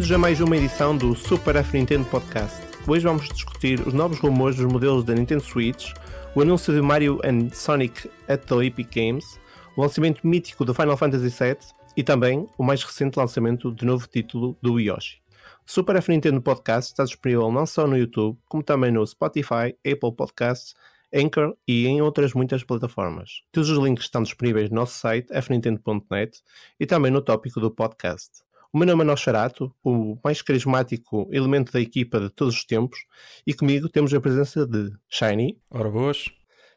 [0.00, 2.58] Bem-vindos a mais uma edição do Super F Nintendo Podcast.
[2.88, 5.92] Hoje vamos discutir os novos rumores dos modelos da Nintendo Switch,
[6.34, 9.38] o anúncio de Mario and Sonic at the Epic Games,
[9.76, 11.58] o lançamento mítico do Final Fantasy VII
[11.98, 15.20] e também o mais recente lançamento de novo título do Yoshi.
[15.66, 20.16] Super F Nintendo Podcast está disponível não só no YouTube, como também no Spotify, Apple
[20.16, 20.74] Podcasts,
[21.14, 23.42] Anchor e em outras muitas plataformas.
[23.52, 26.40] Todos os links estão disponíveis no nosso site fnintendo.net
[26.78, 28.48] e também no tópico do podcast.
[28.72, 33.00] O meu nome é Nosferato, o mais carismático elemento da equipa de todos os tempos,
[33.44, 35.60] e comigo temos a presença de Shiny.
[35.68, 36.26] Ora boas.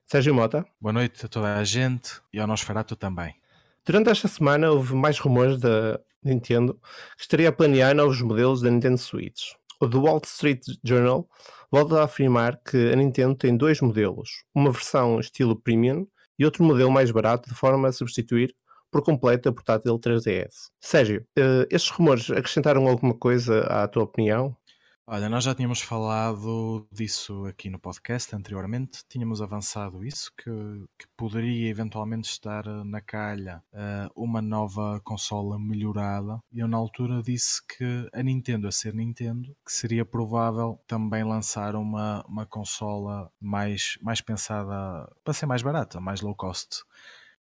[0.03, 0.66] Sérgio Mota.
[0.81, 3.36] Boa noite a toda a gente e ao Nosferato também.
[3.86, 6.80] Durante esta semana houve mais rumores da Nintendo
[7.16, 9.52] que estaria a planear novos modelos da Nintendo Switch.
[9.80, 11.30] O The Wall Street Journal
[11.71, 16.08] volta a afirmar que a Nintendo tem dois modelos, uma versão estilo premium
[16.39, 18.55] e outro modelo mais barato de forma a substituir
[18.94, 20.69] por completo a portátil 3DS.
[20.80, 24.55] Sérgio, uh, estes rumores acrescentaram alguma coisa à tua opinião?
[25.05, 30.49] Olha, nós já tínhamos falado disso aqui no podcast anteriormente, tínhamos avançado isso, que,
[30.97, 36.39] que poderia eventualmente estar na calha uh, uma nova consola melhorada.
[36.53, 41.75] Eu na altura disse que a Nintendo, a ser Nintendo, que seria provável também lançar
[41.75, 46.81] uma, uma consola mais, mais pensada para ser mais barata, mais low cost.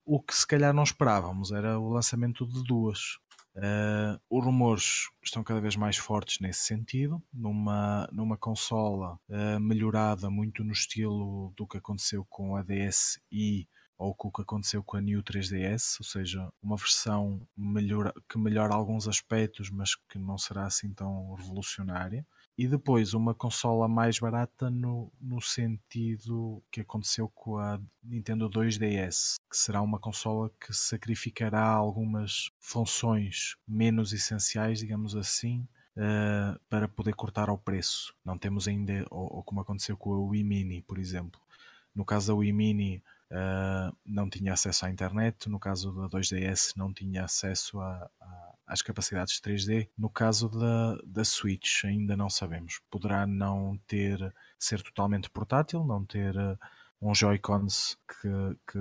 [0.04, 3.18] O que se calhar não esperávamos era o lançamento de duas.
[3.54, 10.30] Uh, os rumores estão cada vez mais fortes nesse sentido, numa, numa consola uh, melhorada
[10.30, 13.68] muito no estilo do que aconteceu com a DSi
[13.98, 17.46] ou com o que aconteceu com a New 3DS, ou seja, uma versão
[18.28, 22.26] que melhora alguns aspectos, mas que não será assim tão revolucionária
[22.56, 29.36] e depois uma consola mais barata no, no sentido que aconteceu com a Nintendo 2DS,
[29.50, 37.14] que será uma consola que sacrificará algumas funções menos essenciais, digamos assim, uh, para poder
[37.14, 38.14] cortar ao preço.
[38.24, 41.40] Não temos ainda, ou, ou, como aconteceu com a Wii Mini, por exemplo.
[41.94, 46.74] No caso da Wii Mini, uh, não tinha acesso à internet, no caso da 2DS,
[46.76, 49.88] não tinha acesso a, a às capacidades 3D.
[49.96, 52.80] No caso da, da Switch, ainda não sabemos.
[52.90, 56.58] Poderá não ter ser totalmente portátil, não ter uh,
[57.00, 58.78] uns Joy-Cons que, que,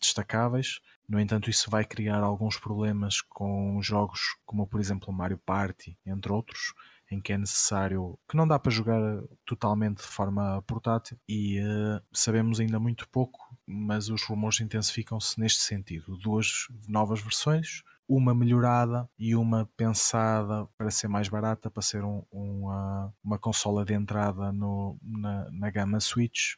[0.00, 0.80] destacáveis.
[1.08, 6.32] No entanto, isso vai criar alguns problemas com jogos como, por exemplo, Mario Party, entre
[6.32, 6.72] outros,
[7.10, 9.00] em que é necessário que não dá para jogar
[9.44, 15.60] totalmente de forma portátil e uh, sabemos ainda muito pouco, mas os rumores intensificam-se neste
[15.60, 16.16] sentido.
[16.18, 22.24] Duas novas versões, uma melhorada e uma pensada para ser mais barata, para ser um,
[22.32, 26.56] uma, uma consola de entrada no, na, na gama Switch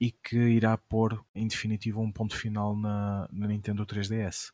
[0.00, 4.52] e que irá pôr em definitivo um ponto final na, na Nintendo 3DS.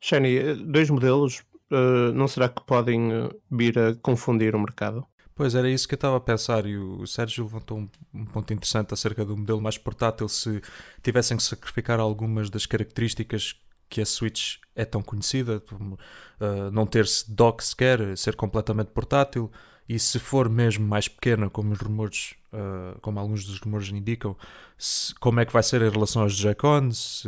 [0.00, 5.06] Shani, dois modelos, uh, não será que podem eh, vir a confundir o mercado?
[5.34, 8.52] Pois era isso que eu estava a pensar e o Sérgio levantou um, um, ponto
[8.52, 10.60] interessante acerca do modelo mais portátil se
[11.02, 13.54] tivessem que sacrificar algumas das características
[13.88, 19.50] que a Switch é tão conhecida, uh, não ter-se dock sequer, ser completamente portátil,
[19.88, 24.36] e se for mesmo mais pequena, como os rumores, uh, como alguns dos rumores indicam,
[24.76, 27.24] se, como é que vai ser em relação aos Joy-Cons,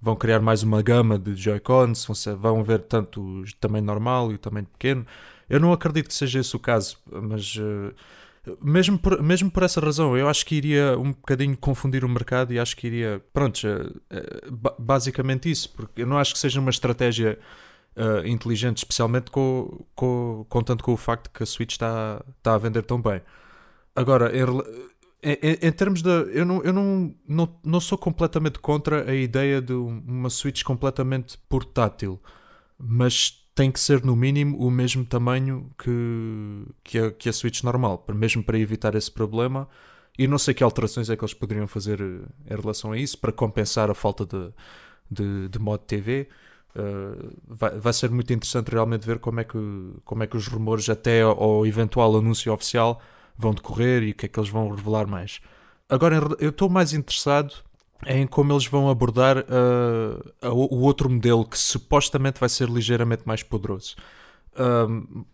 [0.00, 4.34] vão criar mais uma gama de Joy-Cons, vão, vão ver tanto o tamanho normal e
[4.34, 5.06] o tamanho pequeno.
[5.48, 7.94] Eu não acredito que seja esse o caso, mas uh,
[8.60, 12.52] mesmo por, mesmo por essa razão, eu acho que iria um bocadinho confundir o mercado
[12.52, 13.22] e acho que iria.
[13.32, 13.60] Pronto,
[14.78, 17.38] basicamente isso, porque eu não acho que seja uma estratégia
[17.96, 22.58] uh, inteligente, especialmente com, com, contando com o facto que a Switch está, está a
[22.58, 23.22] vender tão bem.
[23.94, 24.44] Agora, em,
[25.22, 26.08] em, em, termos de.
[26.08, 31.38] Eu, não, eu não, não, não sou completamente contra a ideia de uma Switch completamente
[31.48, 32.20] portátil,
[32.78, 37.62] mas tem que ser no mínimo o mesmo tamanho que, que, a, que a Switch
[37.62, 39.68] normal, mesmo para evitar esse problema.
[40.18, 43.18] E não sei que alterações é que eles poderiam fazer eh, em relação a isso
[43.18, 44.52] para compensar a falta de,
[45.10, 46.28] de, de modo TV.
[46.74, 49.58] Uh, eh, vai, vai ser muito interessante realmente ver como é que,
[50.04, 53.00] como é que os rumores até ao eventual anúncio oficial
[53.36, 55.40] vão decorrer e o que é que eles vão revelar mais.
[55.88, 57.54] Agora, eu estou mais interessado
[58.06, 63.42] em como eles vão abordar uh, o outro modelo que supostamente vai ser ligeiramente mais
[63.42, 63.96] poderoso.
[64.58, 65.24] Um,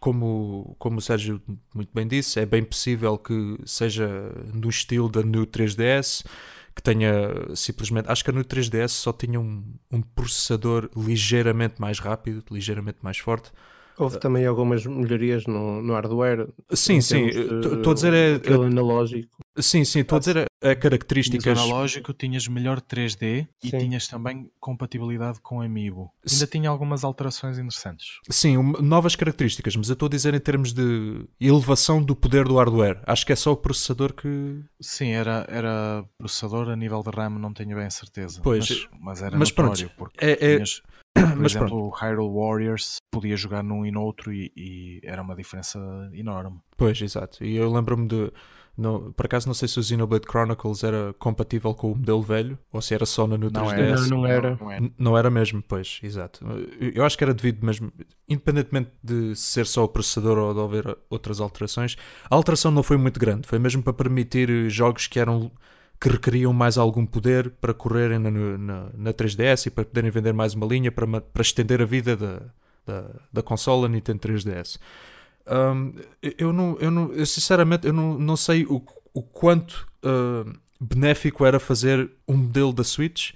[0.00, 1.40] como, como o Sérgio
[1.74, 4.06] muito bem disse, é bem possível que seja
[4.52, 6.26] no estilo da New 3DS,
[6.74, 7.10] que tenha
[7.54, 8.10] simplesmente.
[8.10, 13.18] Acho que a New 3DS só tinha um, um processador ligeiramente mais rápido, ligeiramente mais
[13.18, 13.50] forte.
[13.98, 16.48] Houve também algumas melhorias no, no hardware.
[16.72, 17.26] Sim, sim.
[17.26, 18.34] Estou a dizer é.
[18.34, 19.34] Aquele analógico.
[19.58, 20.00] Sim, sim.
[20.00, 21.42] Estou a dizer é, é características.
[21.44, 23.78] Tinhas analógico, tinhas melhor 3D e Sim.
[23.78, 26.10] tinhas também compatibilidade com Amiibo.
[26.28, 28.06] Ainda tinha algumas alterações interessantes.
[28.28, 32.44] Sim, um- novas características, mas eu estou a dizer em termos de elevação do poder
[32.46, 33.00] do hardware.
[33.06, 34.60] Acho que é só o processador que.
[34.80, 38.40] Sim, era, era processador a nível de RAM, não tenho bem a certeza.
[38.42, 40.82] Pois, mas, mas era mas pronto, notório, porque é- é- tinhas,
[41.14, 45.22] por mas exemplo, o Hyrule Warriors podia jogar num e no outro e, e era
[45.22, 45.78] uma diferença
[46.12, 46.58] enorme.
[46.76, 47.44] Pois, exato.
[47.44, 48.32] E eu lembro-me de.
[48.76, 52.58] Não, por acaso não sei se o Xenoblade Chronicles era compatível com o modelo velho
[52.72, 53.72] ou se era só na no Não 3DS.
[53.78, 54.00] era.
[54.00, 54.58] Não, não era.
[54.60, 56.44] Não, N- Não era mesmo, pois, exato.
[56.80, 57.92] Eu- acho que era devido mesmo,
[58.28, 61.96] independentemente de ser só o processador ou de haver outras alterações,
[62.28, 65.52] a alteração não foi muito grande, foi mesmo para permitir jogos que eram
[66.04, 70.34] que requeriam mais algum poder para correrem na, na, na 3DS e para poderem vender
[70.34, 72.42] mais uma linha para, para estender a vida da,
[72.86, 74.78] da, da consola Nintendo 3DS.
[75.50, 75.94] Hum,
[76.36, 78.82] eu, não, eu, não, eu sinceramente eu não, não sei o,
[79.14, 80.44] o quanto ah,
[80.78, 83.32] benéfico era fazer um modelo da Switch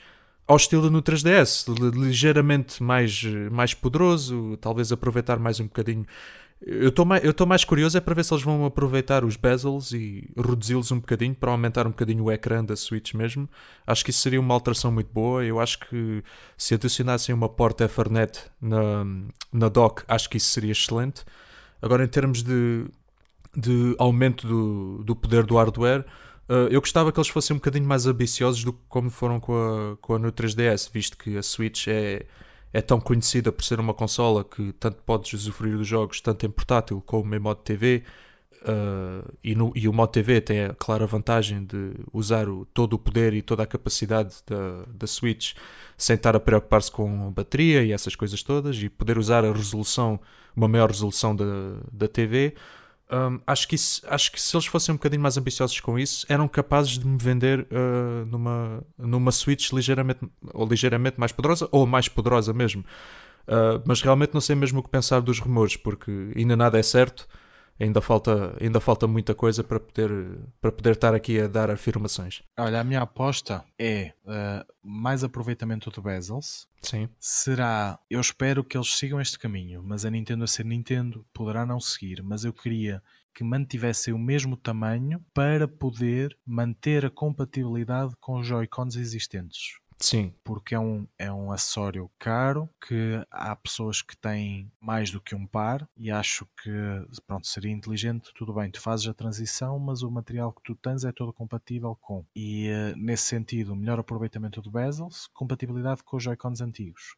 [0.46, 6.04] ao estilo no 3DS, li- ligeiramente mais, mais poderoso, talvez aproveitar mais um bocadinho.
[6.60, 9.93] Eu estou mais, eu mais curioso é para ver se eles vão aproveitar os bezels
[9.93, 13.49] e reduzi-los um bocadinho para aumentar um bocadinho o ecrã da Switch mesmo.
[13.87, 15.44] Acho que isso seria uma alteração muito boa.
[15.44, 16.22] Eu acho que
[16.56, 19.05] se adicionassem uma porta Ethernet na,
[19.52, 21.25] na dock, acho que isso seria excelente.
[21.81, 22.87] Agora, em termos de,
[23.56, 26.04] de aumento do, do poder do hardware,
[26.49, 29.52] Uh, eu gostava que eles fossem um bocadinho mais ambiciosos do que como foram com
[29.52, 32.25] a, com a no 3DS, visto que a Switch é,
[32.72, 36.50] é tão conhecida por ser uma consola que tanto podes usufruir dos jogos, tanto em
[36.50, 38.02] portátil como em modo TV.
[38.62, 42.94] uh, e, no, e o modo TV tem a clara vantagem de usar o- todo
[42.94, 45.54] o poder e toda a capacidade da, da Switch
[45.96, 50.18] sem estar a preocupar-se com bateria e essas coisas todas e poder usar a resolução,
[50.56, 51.44] uma maior resolução da,
[51.92, 52.54] da TV.
[53.10, 56.26] Um, acho, que isso- acho que se eles fossem um bocadinho mais ambiciosos com isso,
[56.28, 60.20] eram capazes de me vender uh, numa, numa Switch ligeiramente,
[60.52, 62.84] ou ligeiramente mais poderosa, ou mais poderosa mesmo.
[63.46, 66.82] Uh, mas realmente não sei mesmo o que pensar dos rumores, porque ainda nada é
[66.82, 67.26] certo,
[67.78, 70.10] ainda falta, ainda falta muita coisa para poder,
[70.60, 72.42] para poder estar aqui a dar afirmações.
[72.58, 76.69] Olha, a minha aposta é eh, mais aproveitamento de bezels.
[76.82, 81.26] Sim, Será, eu espero que eles sigam este caminho, mas a Nintendo a ser Nintendo
[81.32, 83.02] poderá não seguir, mas eu queria
[83.34, 89.78] que mantivessem o mesmo tamanho para poder manter a compatibilidade com os Joy-Cons existentes.
[90.00, 95.20] Sim, porque é um, é um acessório caro que há pessoas que têm mais do
[95.20, 96.70] que um par e acho que
[97.26, 101.04] pronto, seria inteligente, tudo bem, tu fazes a transição, mas o material que tu tens
[101.04, 102.24] é todo compatível com.
[102.34, 107.14] E eh, nesse sentido, melhor aproveitamento do bezels, compatibilidade com os Joy-Cons antigos.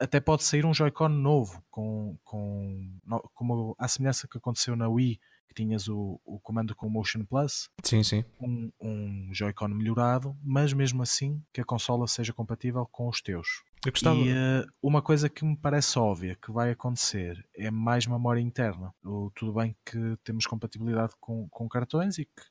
[0.00, 2.98] Até pode sair um Joy-Con novo, com, com,
[3.34, 7.24] como a semelhança que aconteceu na Wii, que tinhas o, o comando com o Motion
[7.24, 8.24] Plus, sim, sim.
[8.40, 13.62] um, um Joy-Con melhorado, mas mesmo assim que a consola seja compatível com os teus.
[13.86, 14.16] Eu gostava.
[14.16, 18.92] E eh, uma coisa que me parece óbvia que vai acontecer é mais memória interna.
[19.04, 22.42] O- tudo bem que temos compatibilidade com, com cartões e que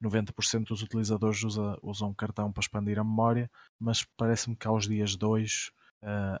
[0.00, 5.16] 90% dos utilizadores usa- usam cartão para expandir a memória, mas parece-me que aos dias
[5.16, 5.70] 2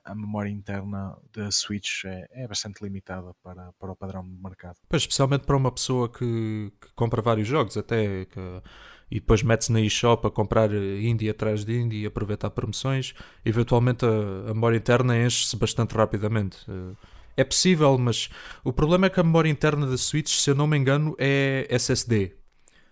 [0.04, 4.76] a memória interna da Switch é, é bastante limitada para, para o padrão de mercado.
[4.88, 8.62] Pois, especialmente para uma pessoa que, que compra vários jogos, até que-
[9.10, 14.04] e depois mete-se na eShop a comprar indie atrás de indie e aproveitar promoções, eventualmente
[14.04, 16.58] a, a memória interna enche-se bastante rapidamente.
[16.68, 16.96] Eh,
[17.38, 18.30] É possível, mas
[18.64, 21.66] o problema é que a memória interna da Switch, se eu não me engano, é
[21.68, 22.32] SSD.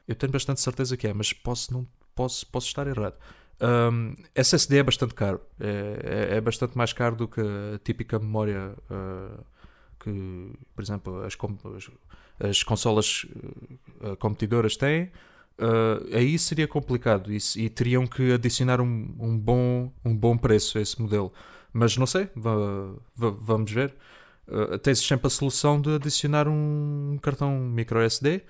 [0.07, 3.17] Eu tenho bastante certeza que é, mas posso, não, posso, posso estar errado.
[3.65, 8.19] Um, SSD é bastante caro, é, é- é bastante mais caro do que a típica
[8.19, 9.43] memória uh,
[10.01, 11.35] que, por exemplo, as,
[11.77, 11.91] as-
[12.51, 13.25] as consolas
[14.03, 15.11] uh, competidoras têm.
[15.57, 20.77] Uh, aí seria complicado e, e teriam que adicionar um, um bom, um bom preço
[20.79, 21.33] a esse modelo.
[21.73, 23.95] Mas não sei, va- va- vamos ver.
[24.49, 28.43] Uh, tens sempre a solução de adicionar um cartão micro SD,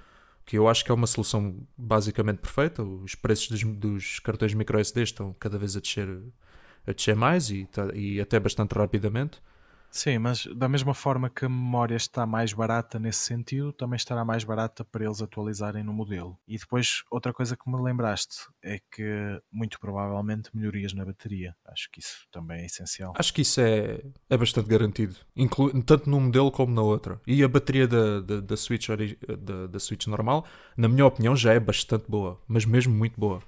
[0.47, 2.83] que eu acho que é uma solução basicamente perfeita.
[2.83, 6.09] Os preços dos, dos cartões micro SD estão cada vez a descer,
[6.87, 9.41] a descer mais e, tá- e até bastante rapidamente.
[9.95, 14.25] Sim, mas da mesma forma que a memória está mais barata nesse sentido, também estará
[14.25, 16.37] mais barata para eles atualizarem no modelo.
[16.49, 21.55] E depois, outra coisa que me lembraste é que muito provavelmente melhorias na bateria.
[21.65, 23.13] Acho que isso também é essencial.
[23.17, 27.21] Acho que isso é, é bastante garantido, inclu- tanto num modelo como na outra.
[27.25, 30.45] E a bateria da, da, da Switch, da, da Switch normal,
[30.77, 33.41] na minha opinião, já é bastante boa, mas mesmo muito boa.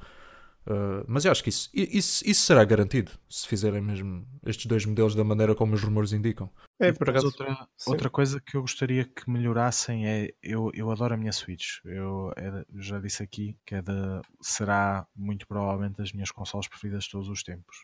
[0.67, 4.85] Uh, mas eu acho que isso, isso, isso será garantido se fizerem mesmo estes dois
[4.85, 6.51] modelos da maneira como os rumores indicam.
[6.81, 11.15] É, por acaso, outra, outra coisa que eu gostaria que melhorassem é eu, eu adoro
[11.15, 11.79] a minha Switch.
[11.85, 13.93] Eu, é, já disse aqui que é de,
[14.41, 17.77] será muito provavelmente das minhas consoles preferidas de todos os tempos.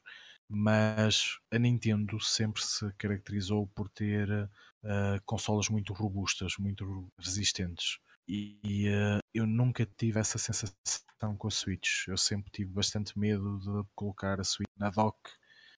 [0.49, 7.99] Mas a Nintendo sempre se caracterizou por ter uh, consolas muito robustas, muito resistentes.
[8.29, 12.09] E, uh, eu nunca tive essa sensação com a Switch.
[12.09, 15.19] Eu sempre tive bastante medo de colocar a Switch na dock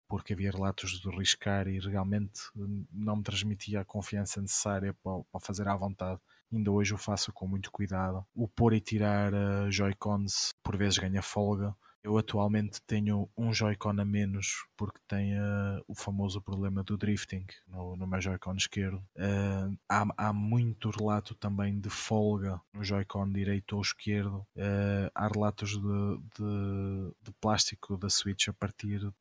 [0.06, 5.24] porque havia relatos de riscar e realmente hum, não me transmitia a confiança necessária para,
[5.24, 6.20] para fazer à vontade.
[6.52, 8.24] Ainda hoje o faço com muito cuidado.
[8.34, 13.98] O pôr e tirar uh, Joy-Cons por vezes ganha folga eu atualmente tenho um Joy-Con
[13.98, 18.98] a menos porque tem uh, o famoso problema do drifting no, no meu Joy-Con esquerdo.
[19.16, 24.46] Uh, há, há muito relato também de folga no Joy-Con direito ou esquerdo.
[24.54, 29.12] Uh, há relatos de, de, de, plástico da Switch a partir de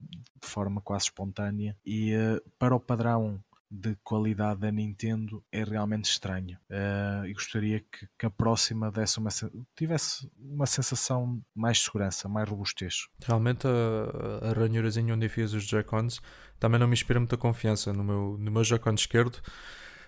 [0.41, 1.77] forma quase espontânea.
[1.85, 2.11] E
[2.59, 3.41] para o padrão
[3.73, 6.59] de qualidade da Nintendo é realmente estranho.
[6.69, 9.29] Uh, e gostaria que, que, a próxima desse uma,
[9.75, 13.07] tivesse uma sensação mais de segurança, mais robustez.
[13.25, 16.21] Realmente a, a ranhurazinha onde fiz os Joy-Cons
[16.59, 19.41] também não me inspira muita confiança no meu, no meu Joy-Con esquerdo.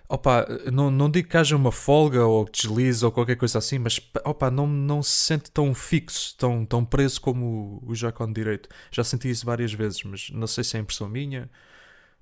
[0.08, 4.00] Opa, não, não digo que haja uma folga ou deslize ou qualquer coisa assim, mas
[4.24, 8.68] opa, não, não se sente tão fixo, tão, tão preso como o, o Joy-Con direito.
[8.92, 11.50] Já senti isso várias vezes, mas não sei se é impressão minha.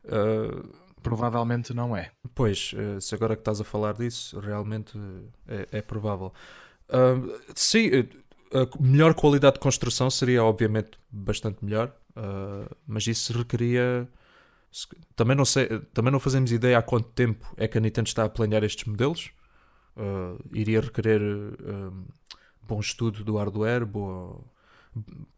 [0.05, 2.11] Uh, provavelmente não é.
[2.35, 4.99] Pois, eh, se agora que estás a falar disso, realmente
[5.47, 6.33] eh, é, é provável.
[6.89, 8.09] Uh, sim, eh,
[8.53, 14.09] a melhor qualidade de construção seria obviamente bastante melhor, uh, mas isso requeria.
[15.15, 18.25] Também não, sei, também não fazemos ideia há quanto tempo é que a Nintendo está
[18.25, 19.31] a planear estes modelos.
[19.97, 21.21] Uh, iria requerer
[22.67, 24.41] bom estudo do hardware, boa,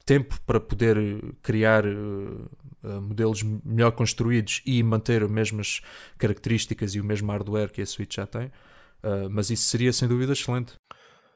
[0.05, 0.97] tempo para poder
[1.43, 2.49] criar uh,
[3.03, 5.81] modelos melhor construídos e manter as mesmas
[6.19, 8.47] características e o mesmo hardware que a Switch já tem.
[9.03, 10.75] Uh, mas isso seria sem dúvida excelente.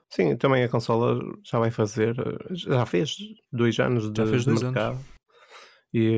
[0.08, 2.16] Sim, também a consola já vai fazer,
[2.50, 3.16] já fez
[3.52, 4.94] dois anos de, já fez dois mercado.
[4.94, 5.20] Anos.
[5.92, 6.14] E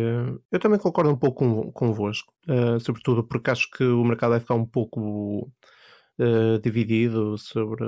[0.50, 4.40] eu também concordo um pouco com, convosco, uh, sobretudo porque acho que o mercado vai
[4.40, 5.50] ficar um pouco
[6.18, 7.84] uh, dividido sobre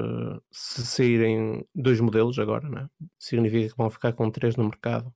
[0.50, 2.88] se saírem dois modelos agora, né?
[3.18, 5.12] significa que vão ficar com três no mercado.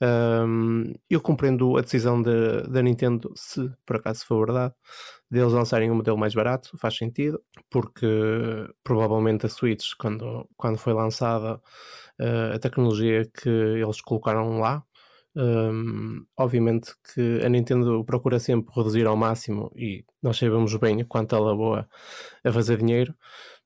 [0.00, 4.74] Um, eu compreendo a decisão de, da Nintendo, se por acaso for verdade,
[5.30, 8.06] deles lançarem um modelo mais barato, faz sentido, porque
[8.84, 11.56] provavelmente a Switch, quando, quando foi lançada,
[12.20, 14.84] uh, a tecnologia que eles colocaram lá
[15.38, 21.36] um, obviamente que a Nintendo procura sempre reduzir ao máximo e nós sabemos bem quanto
[21.36, 21.88] ela é boa
[22.44, 23.14] a fazer dinheiro,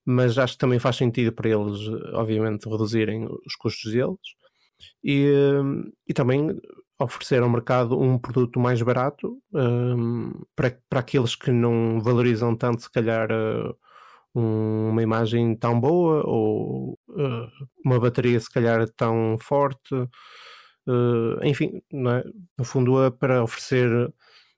[0.04, 1.78] mas acho que também faz sentido para eles,
[2.12, 4.18] obviamente, reduzirem os custos deles
[5.02, 5.32] e,
[6.06, 6.54] e também
[7.00, 12.82] oferecer ao mercado um produto mais barato um, para, para aqueles que não valorizam tanto,
[12.82, 13.74] se calhar, uh,
[14.34, 17.48] uma imagem tão boa ou uh,
[17.84, 19.94] uma bateria, se calhar, tão forte.
[20.86, 22.24] Uh, enfim, é?
[22.58, 24.12] no fundo é para oferecer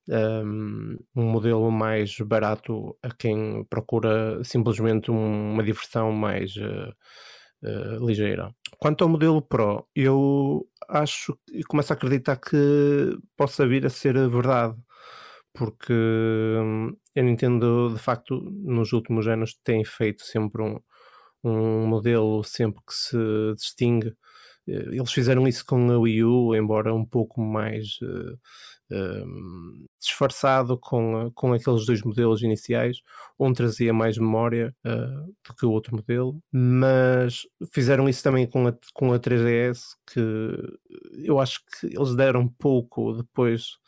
[0.08, 6.94] um, um, modelo mais barato a quem procura simplesmente um, uma diversão mais uh,
[7.62, 8.54] uh, ligeira.
[8.78, 14.14] Quanto ao modelo Pro, eu acho e começo a acreditar que possa vir a ser
[14.28, 14.76] verdade,
[15.52, 20.80] porque hum, a Nintendo de facto nos últimos anos tem feito sempre um,
[21.44, 23.16] um modelo sempre que se
[23.56, 24.14] distingue
[24.66, 28.34] eles fizeram isso com a Wii U, embora um pouco mais uh,
[28.90, 32.98] uh, disfarçado com, com aqueles dois modelos iniciais.
[33.38, 37.42] Um trazia mais memória uh, do que o outro modelo, mas
[37.72, 40.20] fizeram isso também com a, com a 3DS, que
[41.24, 43.78] eu acho que eles deram pouco depois,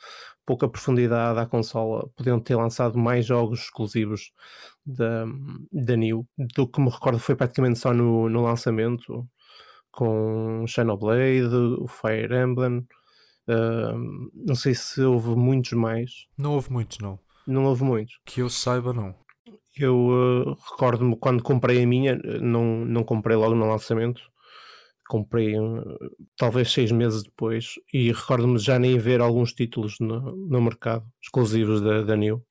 [0.45, 2.09] pouca profundidade à consola.
[2.16, 4.33] Podiam ter lançado mais jogos exclusivos
[4.85, 5.25] da,
[5.73, 9.26] da New, do que me recordo foi praticamente só no, no lançamento
[9.97, 12.87] com Xenoblade, o Fire Emblem.
[13.49, 16.11] Uh, não sei se houve muitos mais.
[16.37, 17.19] Não houve muitos, não.
[17.47, 18.19] Não houve muitos.
[18.25, 19.15] Que eu saiba, não.
[19.75, 24.21] Eu uh, recordo-me quando comprei a minha, não, não comprei logo no lançamento.
[25.09, 25.83] Comprei uh,
[26.37, 31.81] talvez seis meses depois e recordo-me já nem ver alguns títulos no, no mercado exclusivos
[31.81, 32.45] da, da New.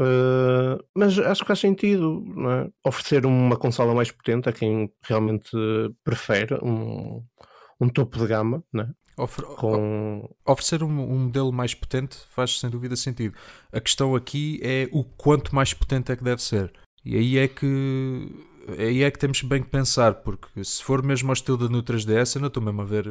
[0.00, 2.70] Uh, mas acho que faz sentido é?
[2.88, 5.50] oferecer uma consola mais potente a quem realmente
[6.02, 7.22] prefere um,
[7.78, 8.64] um topo de gama.
[8.78, 8.86] É?
[9.58, 10.26] Com...
[10.46, 13.36] Oferecer um, um, modelo mais potente faz sem dúvida sentido.
[13.70, 16.72] A questão aqui é o quanto mais potente é que deve ser.
[17.04, 17.66] E aí é que
[18.78, 21.82] aí é que temos bem que pensar, porque se for mesmo ao estilo da no
[21.82, 23.06] 3DS, eu não estou mesmo a ver.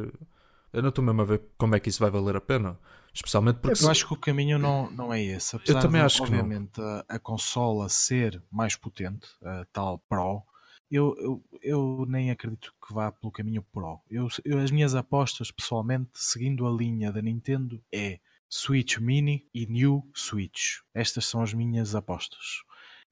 [0.72, 2.76] Eu não estou mesmo a ver como é que isso vai valer a pena.
[3.14, 3.84] Especialmente porque.
[3.84, 5.56] Eu acho que o caminho não, não é esse.
[5.56, 6.38] Apesar também de, acho que não.
[6.40, 10.42] obviamente, a, a consola ser mais potente, a tal Pro,
[10.90, 14.00] eu, eu, eu nem acredito que vá pelo caminho Pro.
[14.10, 19.66] Eu, eu- as minhas apostas, pessoalmente, seguindo a linha da Nintendo, é Switch Mini e
[19.66, 20.78] New Switch.
[20.94, 22.62] Estas são as minhas apostas.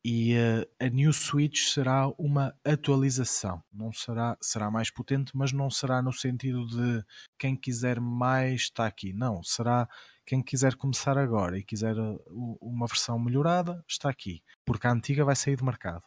[0.04, 3.62] E eh, a New Switch será uma atualização.
[3.72, 7.04] Não será, será mais potente, mas não será no sentido de
[7.38, 9.12] quem quiser mais está aqui.
[9.12, 9.88] Não, será
[10.24, 14.42] quem quiser começar agora e quiser uh, u- uma versão melhorada, está aqui.
[14.64, 16.04] Porque a antiga vai sair do mercado.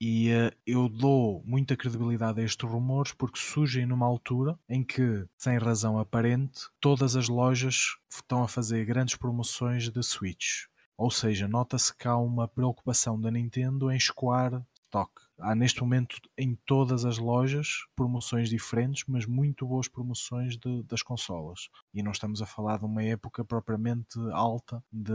[0.00, 5.24] E eh, eu dou muita credibilidade a estes rumores porque surgem numa altura em que,
[5.38, 10.64] sem razão aparente, todas as lojas estão a fazer grandes promoções de Switch.
[10.96, 15.10] Ou seja, nota-se que há uma preocupação da Nintendo em escoar stock.
[15.40, 21.02] Há neste momento em todas as lojas promoções diferentes, mas muito boas promoções de- das
[21.02, 21.68] consolas.
[21.92, 25.12] E não estamos a falar de uma época propriamente alta de-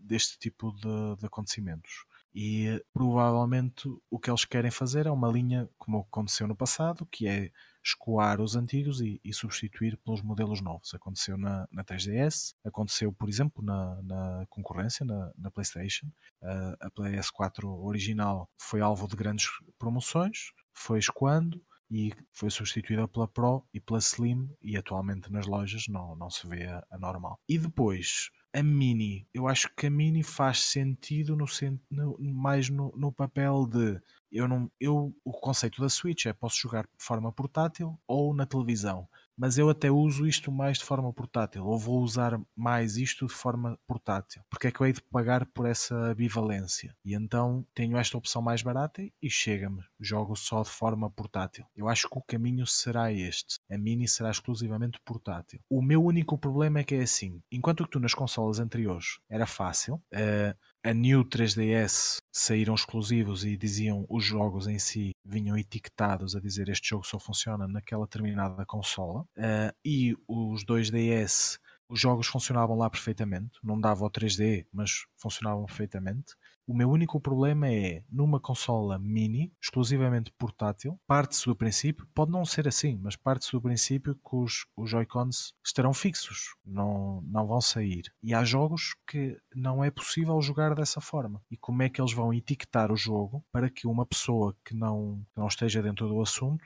[0.00, 2.04] deste tipo de, de acontecimentos.
[2.34, 7.26] E provavelmente o que eles querem fazer é uma linha como aconteceu no passado, que
[7.26, 7.50] é
[7.84, 10.94] escoar os antigos e, e substituir pelos modelos novos.
[10.94, 16.06] Aconteceu na, na 3DS, aconteceu, por exemplo, na, na concorrência, na, na PlayStation.
[16.42, 21.60] Uh, a PS4 original foi alvo de grandes promoções, foi escoando
[21.90, 26.46] e foi substituída pela Pro e pela Slim e atualmente nas lojas não, não se
[26.46, 27.40] vê a, a normal.
[27.48, 31.46] E depois a Mini, eu acho que a Mini faz sentido no,
[31.90, 34.00] no- mais no, no papel de
[34.32, 38.46] eu não eu o conceito da Switch é posso jogar de forma portátil ou na
[38.46, 39.08] televisão
[39.40, 43.32] mas eu até uso isto mais de forma portátil, ou vou usar mais isto de
[43.32, 46.94] forma portátil, porque é que eu hei de pagar por essa bivalência.
[47.02, 51.64] E então tenho esta opção mais barata e chega-me, jogo só de forma portátil.
[51.74, 53.58] Eu acho que o caminho será este.
[53.70, 55.58] A Mini será exclusivamente portátil.
[55.70, 59.46] O meu único problema é que é assim, enquanto que tu nas consolas anteriores era
[59.46, 66.34] fácil, eh, a New 3DS saíram exclusivos e diziam os jogos em si vinham etiquetados
[66.34, 71.58] a dizer este jogo só funciona naquela determinada consola eh, e os 2DS
[71.90, 76.36] os jogos funcionavam lá perfeitamente, não dava o 3D, mas funcionavam perfeitamente.
[76.70, 82.44] O meu único problema é, numa consola mini, exclusivamente portátil, parte-se do princípio, pode não
[82.44, 87.60] ser assim, mas parte-se do princípio que os, os Joy-Cons estarão fixos, não, não vão
[87.60, 88.04] sair.
[88.22, 91.42] E há jogos que não é possível jogar dessa forma.
[91.50, 95.26] E como é que eles vão etiquetar o jogo para que uma pessoa que não,
[95.34, 96.64] que não esteja dentro do assunto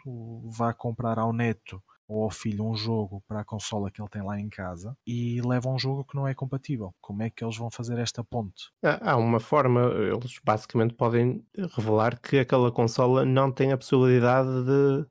[0.50, 4.22] vá comprar ao neto ou ao filho um jogo para a consola que ele tem
[4.22, 6.94] lá em casa e leva um jogo que não é compatível.
[7.00, 8.70] Como é que eles vão fazer esta ponte?
[8.82, 11.42] Há uma forma, eles basicamente podem
[11.74, 15.06] revelar que aquela consola não tem a possibilidade de,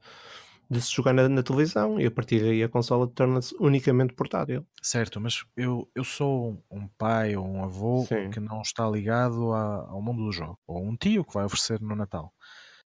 [0.69, 4.65] de se jogar na, na televisão e a partir daí a consola torna-se unicamente portátil.
[4.81, 8.29] Certo, mas eu, eu sou um pai ou um avô Sim.
[8.31, 11.79] que não está ligado a- ao mundo do jogo, ou um tio que vai oferecer
[11.81, 12.33] no Natal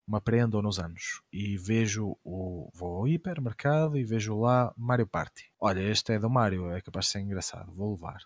[0.07, 5.07] uma prenda ou nos anos e vejo o vou ao hipermercado e vejo lá Mario
[5.07, 5.51] Party.
[5.61, 8.19] Olha, este é do Mario, é capaz de ser engraçado, vou levar.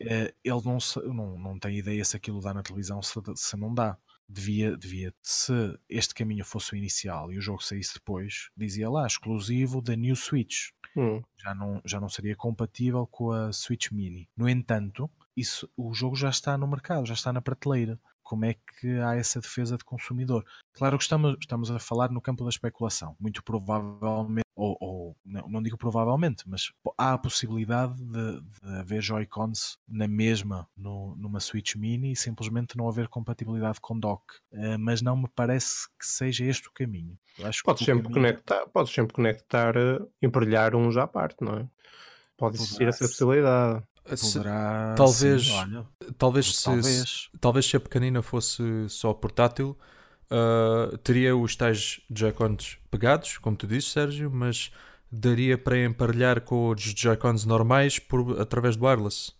[0.00, 0.78] Eh, Ele não,
[1.12, 3.96] não, não tem ideia se aquilo dá na televisão, se, se não dá.
[4.30, 5.52] Devia, devia, se
[5.88, 10.14] este caminho fosse o inicial e o jogo saísse depois, dizia lá, exclusivo da New
[10.14, 11.22] Switch Hum.
[11.38, 14.28] já não, já não seria compatível com a Switch Mini.
[14.36, 17.98] No entanto, isso, o jogo já está no mercado, já está na prateleira.
[18.28, 20.44] Como é que há essa defesa de consumidor?
[20.74, 23.16] Claro que estamos, estamos a falar no campo da especulação.
[23.18, 29.00] Muito provavelmente, ou, ou não, não digo provavelmente, mas há a possibilidade de, de haver
[29.00, 34.24] Joy-Cons na mesma no, numa Switch Mini e simplesmente não haver compatibilidade com dock.
[34.52, 37.18] Eh, mas não me parece que seja este o caminho.
[37.42, 41.66] Acho Podes sempre caminho- conectar, podes sempre conectar, eh, embrulhar uns à parte, não é?
[42.36, 43.84] Pode existir Poderá essa possibilidade.
[44.16, 47.28] Poderá, talvez- sim, olha, talvez, se, talvez.
[47.40, 49.76] talvez se a pequenina fosse só portátil,
[50.30, 54.70] ah, teria os tais Joy-Cons pegados, como tu disse, Sérgio, mas
[55.10, 59.32] daria para emparelhar com os Joy-Cons normais por, através do wireless.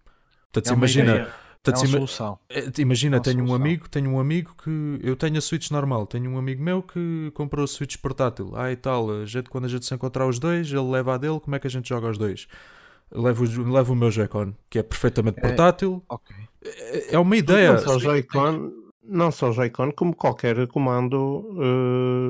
[0.52, 2.38] Portanto, É imagina, ideia, é portanto, ima- solução.
[2.48, 3.56] eh, imagina É tenho um solução.
[3.56, 7.30] amigo, tenho um amigo que eu tenho a Switch normal, tenho um amigo meu que
[7.34, 8.52] comprou a Switch portátil.
[8.56, 11.18] Ah, e tal, a gente, quando a gente se encontrar os dois, ele leva a
[11.18, 12.46] dele, como é que a gente joga os dois?
[13.10, 16.02] Levo, levo o meu Joy-Con, que é perfeitamente É- portátil.
[16.08, 16.34] Ok.
[16.62, 17.72] É é uma ideia.
[17.72, 18.70] Não só o Joy-Con,
[19.04, 21.44] não só Joy-Con, como qualquer comando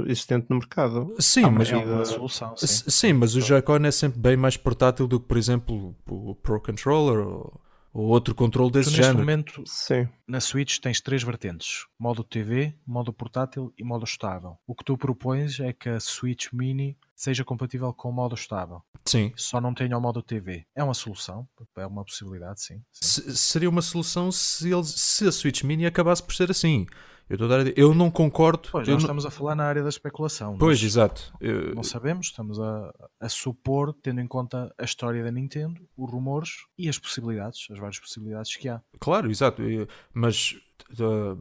[0.07, 1.15] eh, existente no mercado.
[1.19, 2.67] Sim, Ah, mas é solução, sim.
[2.91, 6.61] Sim, mas o Joy-Con é sempre bem mais portátil do que, por exemplo, o Pro
[6.61, 7.61] Controller ou,
[7.93, 9.19] ou outro controle desse tu, neste género.
[9.19, 10.09] momento, Sim.
[10.27, 14.57] na Switch tens três vertentes: modo TV, modo portátil e modo estável.
[14.67, 18.83] O que tu propões é que a Switch Mini seja compatível com o modo estável.
[19.05, 19.33] Sim.
[19.37, 20.65] Só não tenha o modo TV.
[20.75, 22.81] É uma solução, é uma possibilidade, sim.
[22.93, 23.23] sim.
[23.23, 26.87] Se- seria uma solução se, eles, se a Switch Mini acabasse por ser assim.
[27.29, 28.69] Eu, estou a dar a eu não concordo.
[28.73, 30.57] Pois, nós não- estamos a falar na área da especulação.
[30.59, 31.33] Pois, nós exato.
[31.41, 36.11] Eu- Não sabemos, estamos a, a supor, tendo em conta a história da Nintendo, os
[36.11, 38.81] rumores e as possibilidades, as várias possibilidades que há.
[38.99, 39.63] Claro, exato.
[40.15, 40.57] Mas,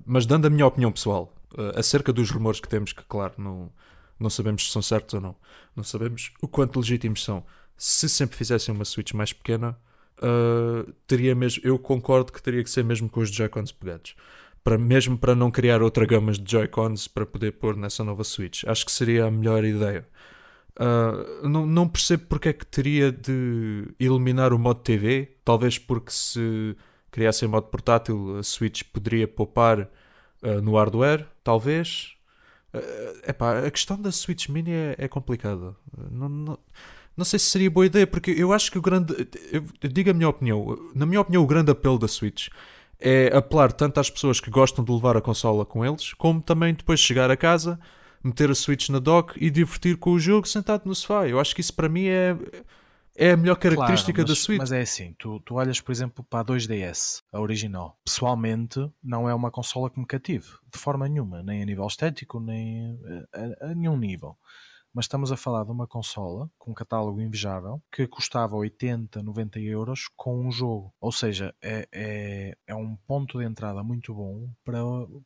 [0.06, 3.72] mas dando a minha opinião pessoal uh, acerca dos rumores que temos, que claro, não,
[4.20, 5.36] não sabemos se são certos ou não,
[5.76, 7.46] não sabemos o quanto legítimos são.
[7.78, 9.78] Se sempre fizessem uma Switch mais pequena,
[10.18, 14.16] uh, teria mesmo, eu concordo que teria que ser mesmo com os Joy-Cons pegados.
[14.68, 18.66] Para, mesmo para não criar outra gama de Joy-Cons para poder pôr nessa nova Switch.
[18.66, 20.06] Acho que seria a melhor ideia.
[20.76, 25.38] Uh, não, não percebo porque é que teria de eliminar o modo TV.
[25.46, 26.76] Talvez porque se
[27.10, 29.90] criassem modo portátil, a Switch poderia poupar
[30.44, 31.26] uh, no hardware.
[31.46, 32.18] Talvez.
[32.74, 35.78] Uh, epá, a questão da Switch Mini é, é complicada.
[36.12, 36.60] Não, não,
[37.16, 39.16] não sei se seria boa ideia, porque eu acho que o grande.
[39.50, 40.78] Eu, digo a minha opinião.
[40.94, 42.50] Na minha opinião, o grande apelo da Switch
[43.00, 46.74] é apelar tanto às pessoas que gostam de levar a consola com eles, como também
[46.74, 47.80] depois chegar a casa,
[48.24, 51.28] meter a Switch na dock e divertir com o jogo sentado no sofá.
[51.28, 52.36] Eu acho que isso para mim é,
[53.16, 54.60] é a melhor característica Claro, da mas, Switch.
[54.60, 57.98] Mas é assim, tu, tu olhas, por exemplo, para a 2DS, a original.
[58.04, 62.40] Pessoalmente, não é uma consola que me cative, de forma nenhuma, nem a nível estético,
[62.40, 62.98] nem
[63.34, 64.36] a, a- a nenhum nível.
[64.98, 69.60] Mas estamos a falar de uma consola com um catálogo invejável que custava 80, 90
[69.60, 70.92] euros com um jogo.
[71.00, 74.80] Ou seja, é, é, é um ponto de entrada muito bom para,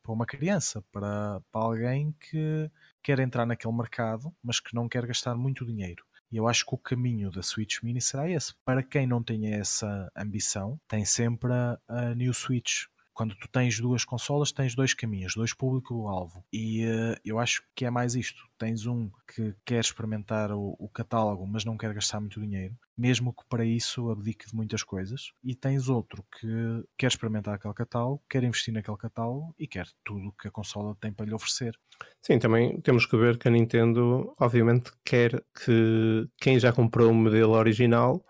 [0.03, 2.69] para uma criança, para, para alguém que
[3.01, 6.03] quer entrar naquele mercado, mas que não quer gastar muito dinheiro.
[6.29, 8.53] E eu acho que o caminho da Switch Mini será esse.
[8.65, 12.87] Para quem não tenha essa ambição, tem sempre a, a New Switch.
[13.13, 16.43] Quando tu tens duas consolas, tens dois caminhos, dois público-alvo.
[16.51, 18.43] E eh, eu acho que é mais isto.
[18.57, 23.33] Tens um que quer experimentar o, o catálogo, mas não quer gastar muito dinheiro, mesmo
[23.33, 25.33] que para isso abdique de muitas coisas.
[25.43, 30.33] E tens outro que quer experimentar aquele catálogo, quer investir naquele catálogo e quer tudo
[30.39, 31.77] que a consola tem para lhe oferecer.
[32.21, 37.13] Sim, também temos que ver que a Nintendo, obviamente, quer que quem já comprou o
[37.13, 38.23] modelo original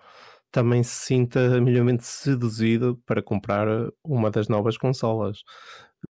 [0.51, 3.67] também se sinta minimamente seduzido para comprar
[4.03, 5.39] uma das novas consolas.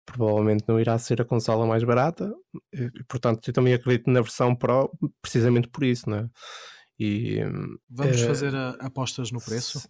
[0.06, 2.32] Provavelmente não irá ser a consola mais barata,
[2.74, 6.30] e, portanto, eu também acredito na versão Pro precisamente por isso, né?
[7.00, 7.40] E
[7.90, 9.88] Vamos Eh, fazer a- apostas no preço?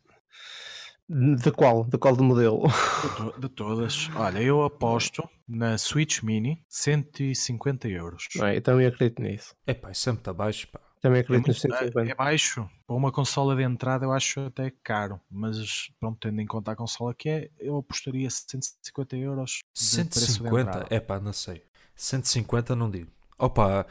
[1.09, 1.85] de qual?
[1.85, 2.61] De qual do modelo?
[3.01, 4.09] De, to- de todas.
[4.15, 8.27] Olha, eu aposto na Switch Mini 150 euros.
[8.43, 8.57] É?
[8.57, 9.55] Eu também acredito nisso.
[9.65, 10.67] Epá, isso sempre está baixo.
[10.71, 10.79] Pá.
[11.01, 12.11] Também É, acredito muito- nos 150.
[12.11, 12.69] é baixo.
[12.85, 15.19] Para uma consola de entrada eu acho até caro.
[15.31, 20.03] Mas pronto, tendo em conta a consola que é, eu apostaria 150 euros de preço
[20.09, 20.59] de 150?
[20.69, 20.95] entrada.
[20.95, 21.63] Epá, não sei.
[21.95, 23.09] 150 não digo.
[23.37, 23.85] Opa,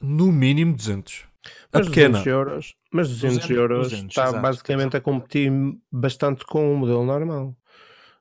[0.00, 1.24] no mínimo 200.
[1.72, 2.08] A Mas pequena.
[2.18, 4.42] 200 euros, mas 200, 200, euros 200, está exato.
[4.42, 5.52] basicamente a competir
[5.90, 7.56] bastante com o modelo normal.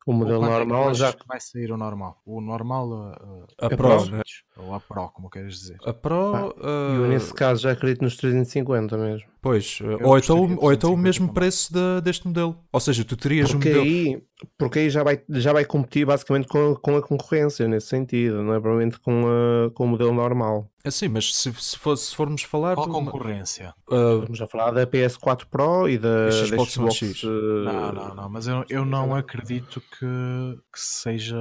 [0.05, 1.11] O modelo Quanto é normal já.
[1.13, 2.21] que vai sair o normal.
[2.25, 4.21] O normal uh, A A Pro, Pro, né?
[4.57, 5.77] ou a Pro, como queres dizer.
[5.83, 6.31] A Pro.
[6.31, 9.27] Pá, uh, Eu nesse caso já acredito nos 350 mesmo.
[9.41, 11.33] Pois, uh, Eu ou então, de ou então o 250 mesmo também.
[11.33, 12.55] preço da- deste modelo.
[12.71, 13.85] Ou seja, tu terias um Porque modelo.
[13.85, 14.23] aí,
[14.59, 18.43] porque aí já, vai, já vai competir basicamente com, a- com a concorrência nesse sentido,
[18.43, 20.69] não é provavelmente com, a- com o modelo normal.
[20.83, 22.75] Assim, mas se, se, for- se formos falar.
[22.75, 23.73] Qual de uma- concorrência?
[23.89, 27.23] uh, Vamos a falar da PS4 Pro e da, da Xbox Xbox, One X.
[27.23, 31.35] eh, Não, não, não, mas eu, eu não acredito que, que seja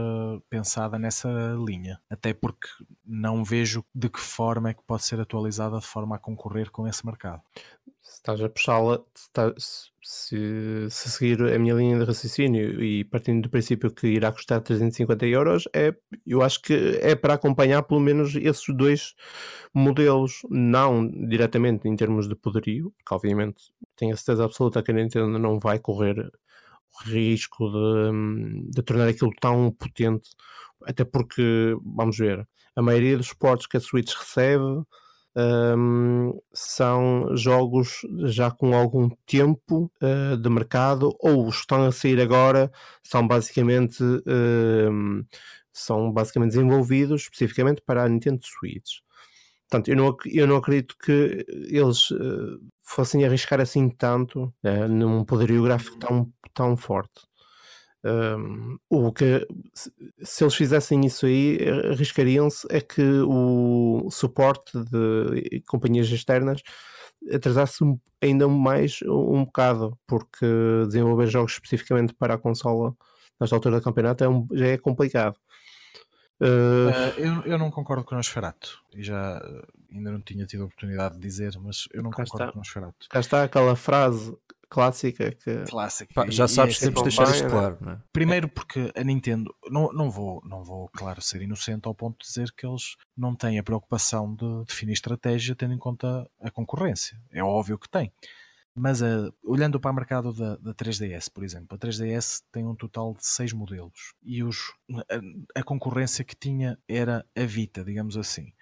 [0.49, 1.29] pensada nessa
[1.67, 2.01] linha.
[2.09, 2.69] Até porque
[3.05, 6.87] não vejo de que forma é que pode ser atualizada de forma a concorrer com
[6.87, 7.43] esse mercado.
[8.03, 13.03] se estás a puxá-la, se, se- se- se seguir a minha linha de raciocínio e
[13.05, 15.95] partindo do princípio que irá custar 350 euros, é,
[16.27, 19.15] eu acho que é para acompanhar pelo menos esses dois
[19.73, 23.63] modelos, não diretamente em termos de poderio, porque obviamente
[23.97, 26.31] tenho a certeza absoluta que a Nintendo não vai correr
[27.03, 30.31] risco de, de tornar aquilo tão potente,
[30.85, 34.83] até porque, vamos ver, a maioria dos portos que a Switch recebe
[35.77, 42.71] hum, são jogos já com algum tempo uh, de mercado ou estão a sair agora
[43.03, 45.25] são basicamente hum,
[45.73, 49.04] são basicamente desenvolvidos especificamente para a Nintendo Switch.
[49.69, 55.25] Portanto, eu não, eu não acredito que eles uh, fossem arriscar assim tanto uh, num
[55.25, 57.23] poderio gráfico tão, tão forte.
[58.05, 59.47] Um, o que
[60.23, 61.59] se, eles fizessem isso aí,
[61.91, 66.61] arriscariam-se é que o suporte de companhias externas
[67.33, 67.83] atrasar-se
[68.21, 70.47] ainda mais um bocado, porque
[70.87, 72.95] desenvolver jogos especificamente para a consola
[73.41, 75.39] nesta altura do campeonato é um, já é complicado.
[76.41, 76.91] Uh...
[76.91, 79.41] Uh, eu, eu não concordo com o Nosferatu e já
[79.93, 82.47] ainda não tinha tido a oportunidade de dizer, mas eu não concordo está.
[82.49, 83.09] com o Nosferatu.
[83.09, 84.37] Cá está aquela frase
[84.69, 86.13] clássica que clássica.
[86.13, 88.01] Pá, já sabes que temos de deixar isto claro, né?
[88.13, 92.27] Primeiro porque a Nintendo não, não vou, não vou, claro, ser inocente ao ponto de
[92.27, 97.17] dizer que eles não têm a preocupação de definir estratégia tendo em conta a concorrência.
[97.31, 98.13] É óbvio que tem.
[98.75, 102.75] Mas uh, olhando para o mercado da, da 3DS, por exemplo, a 3DS tem um
[102.75, 104.73] total de seis modelos e os,
[105.09, 108.53] a, a concorrência que tinha era a Vita, digamos assim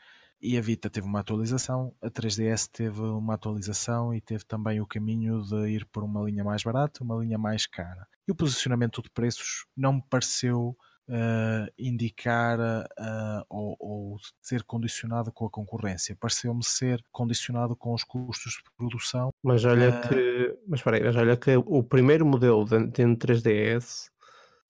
[0.42, 4.87] e a Vita teve uma atualização, a 3DS teve uma atualização e teve também o
[4.87, 8.09] caminho de ir por uma linha mais barata, uma linha mais cara.
[8.27, 10.77] E o posicionamento de preços não me pareceu
[11.09, 16.17] uh, indicar uh, ou, ou, ser condicionado com a concorrência.
[16.19, 19.33] Pareceu-me ser condicionado com os custos de produção.
[19.43, 23.17] Mas olha uh, que, mas, espera aí, mas olha que o primeiro modelo da Nintendo
[23.17, 24.11] 3DS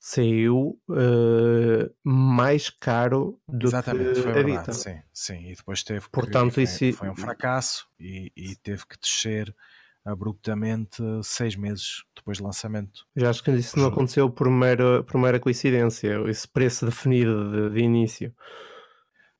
[0.05, 4.73] saiu uh, mais caro do Exatamente, que foi verdade, Vita.
[4.73, 6.92] sim, sim, e depois teve Portanto, foi, isso...
[6.95, 9.55] foi um fracasso e, e, teve que descer
[10.04, 13.06] abruptamente seis meses depois do lançamento.
[13.16, 17.74] Já acho que isso não aconteceu por mera, por mera coincidência, esse preço definido de,
[17.74, 18.34] de início.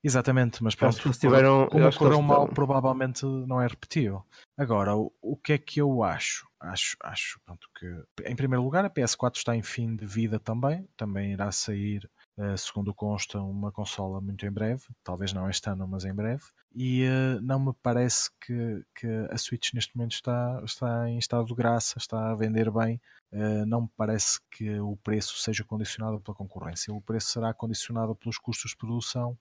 [0.03, 4.25] Exatamente, mas pronto, que tiveram, como correu mal, provavelmente não é repetível.
[4.57, 6.45] Agora, o, o que é que eu acho?
[6.59, 10.85] Acho, acho pronto, que, em primeiro lugar, a PS4 está em fim de vida também,
[10.97, 15.87] também irá sair Uh, segundo consta, uma consola muito em breve, talvez não este ano,
[15.87, 16.43] mas em breve.
[16.75, 21.45] E uh, não me parece que, que a Switch neste momento está, está em estado
[21.45, 22.99] de graça, está a vender bem.
[23.31, 26.93] Uh, não me parece que o preço seja condicionado pela concorrência.
[26.93, 29.37] O preço será condicionado pelos custos de produção,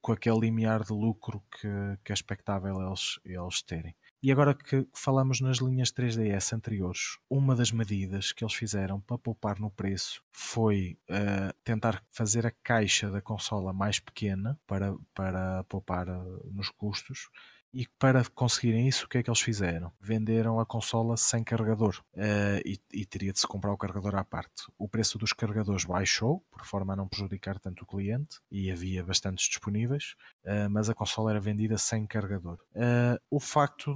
[0.00, 1.68] com aquele limiar de lucro que,
[2.04, 3.94] que é expectável eles, eles terem.
[4.26, 9.16] E agora que falamos nas linhas 3DS anteriores, uma das medidas que eles fizeram para
[9.16, 15.62] poupar no preço foi uh, tentar fazer a caixa da consola mais pequena para, para
[15.68, 17.28] poupar uh, nos custos
[17.76, 19.92] e para conseguirem isso, o que é que eles fizeram?
[20.00, 24.24] Venderam a consola sem carregador uh, e, e, teria de se comprar o carregador à
[24.24, 24.64] parte.
[24.78, 29.04] O preço dos carregadores baixou, por forma a não prejudicar tanto o cliente, e havia
[29.04, 30.14] bastantes disponíveis,
[30.46, 32.58] uh, mas a consola era vendida sem carregador.
[32.74, 33.94] Uh, o facto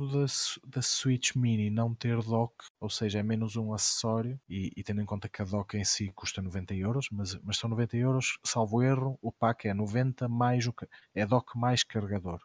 [0.66, 5.00] da Switch Mini não ter dock, ou seja, é menos um acessório, e, e, tendo
[5.00, 8.38] em conta que a dock em si custa 90 euros, mas, mas são 90 euros,
[8.44, 10.74] salvo erro, o pack é 90 mais o
[11.14, 12.40] é dock mais carregador.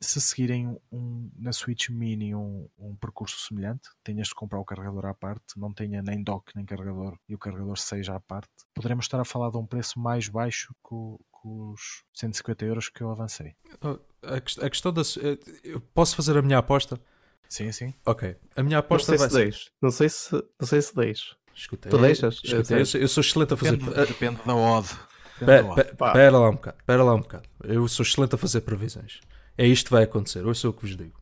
[0.00, 4.64] se seguir seguirem um, na Switch Mini um, um, percurso semelhante, tenhas de comprar o
[4.64, 8.48] carregador à parte, não tenha nem dock nem carregador e o carregador seja à parte,
[8.72, 13.02] poderemos estar a falar de um preço mais baixo que, que os 150 euros que
[13.02, 13.54] eu avancei.
[13.82, 15.02] Oh, a, questão da.
[15.02, 16.98] Eh, eu posso fazer a minha aposta?
[17.48, 17.94] Sim, sim.
[18.04, 18.36] Ok.
[18.56, 19.42] A minha aposta não sei vai se ser...
[19.44, 19.70] deixo.
[19.80, 21.36] Não sei se, não sei se deixo.
[21.54, 21.90] Escutei.
[21.90, 22.40] Tu deixas?
[22.42, 22.80] Escutei.
[22.80, 23.76] Eu, sou, eu sou excelente a fazer.
[23.76, 24.88] Depende, depende da odd.
[25.40, 27.48] Espera lá um bocado, espera lá um bocado.
[27.62, 29.20] Eu sou excelente a fazer previsões.
[29.58, 31.20] É isto que vai acontecer, ouça o que vos digo.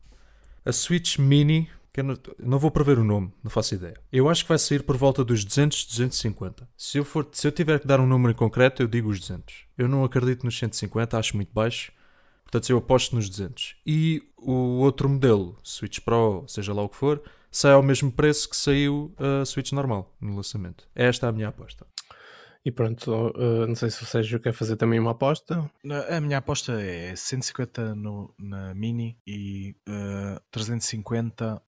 [0.65, 3.95] A Switch Mini, que não, não, vou prever o nome, não faço ideia.
[4.11, 6.67] Eu acho que vai sair por volta dos 200, 250.
[6.77, 9.19] Se eu, for, se eu tiver que dar um número em concreto, eu digo os
[9.19, 9.65] 200.
[9.77, 11.91] Eu não acredito nos 150, acho muito baixo.
[12.43, 13.75] Portanto, eu aposto nos 200.
[13.85, 17.21] E o outro modelo, Switch Pro, seja lá o que for,
[17.51, 20.87] sai ao mesmo preço que saiu a Switch normal no lançamento.
[20.93, 21.85] Esta é a minha aposta.
[22.65, 25.69] E pronto, uh, não sei se o Sérgio quer fazer também uma aposta.
[26.09, 31.61] A minha aposta é 150 no, na Mini e uh, 350 uh,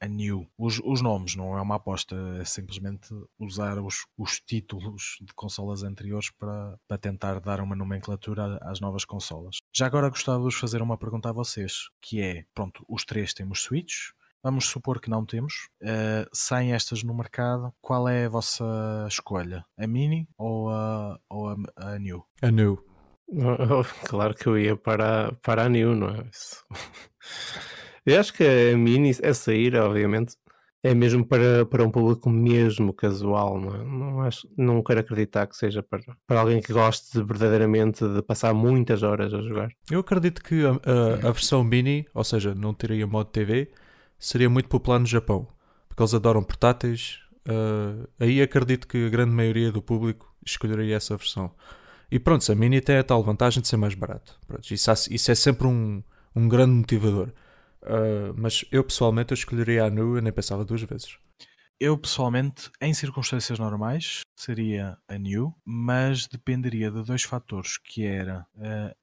[0.00, 0.48] a New.
[0.56, 5.82] Os, os, nomes, não é uma aposta, é simplesmente usar os, os títulos de consolas
[5.82, 9.58] anteriores para, para tentar dar uma nomenclatura às novas consolas.
[9.70, 13.34] Já agora gostava de vos fazer uma pergunta a vocês, que é, pronto, os três
[13.34, 14.12] temos Switch,
[14.42, 15.68] Vamos supor que não temos.
[15.80, 17.72] Uh, saem estas no mercado.
[17.80, 19.64] Qual é a vossa escolha?
[19.78, 22.24] A Mini ou a, ou a, a New?
[22.42, 22.84] A New.
[24.04, 26.24] Claro que eu ia para, para a New, não é?
[28.04, 30.36] Eu acho que a Mini, é sair, obviamente,
[30.82, 33.84] é mesmo para, para um público mesmo casual, não é?
[33.84, 38.20] Não, acho, não quero acreditar que seja para, para alguém que goste de, verdadeiramente de
[38.22, 39.70] passar muitas horas a jogar.
[39.88, 43.70] Eu acredito que a, a, a versão Mini, ou seja, não teria modo TV,
[44.22, 45.48] seria muito popular no Japão,
[45.88, 47.18] porque eles adoram portáteis.
[47.46, 51.50] Uh, aí acredito que a grande maioria do público escolheria essa versão.
[52.08, 54.38] E pronto, a Mini tem a tal vantagem de ser mais barato.
[54.46, 56.02] Pronto, isso, isso, é sempre um,
[56.36, 57.32] um grande motivador.
[57.82, 61.18] Uh, mas eu pessoalmente eu escolheria a Nu, eu nem pensava duas vezes.
[61.80, 68.46] Eu pessoalmente, em circunstâncias normais, seria a New, mas dependeria de dois fatores, que era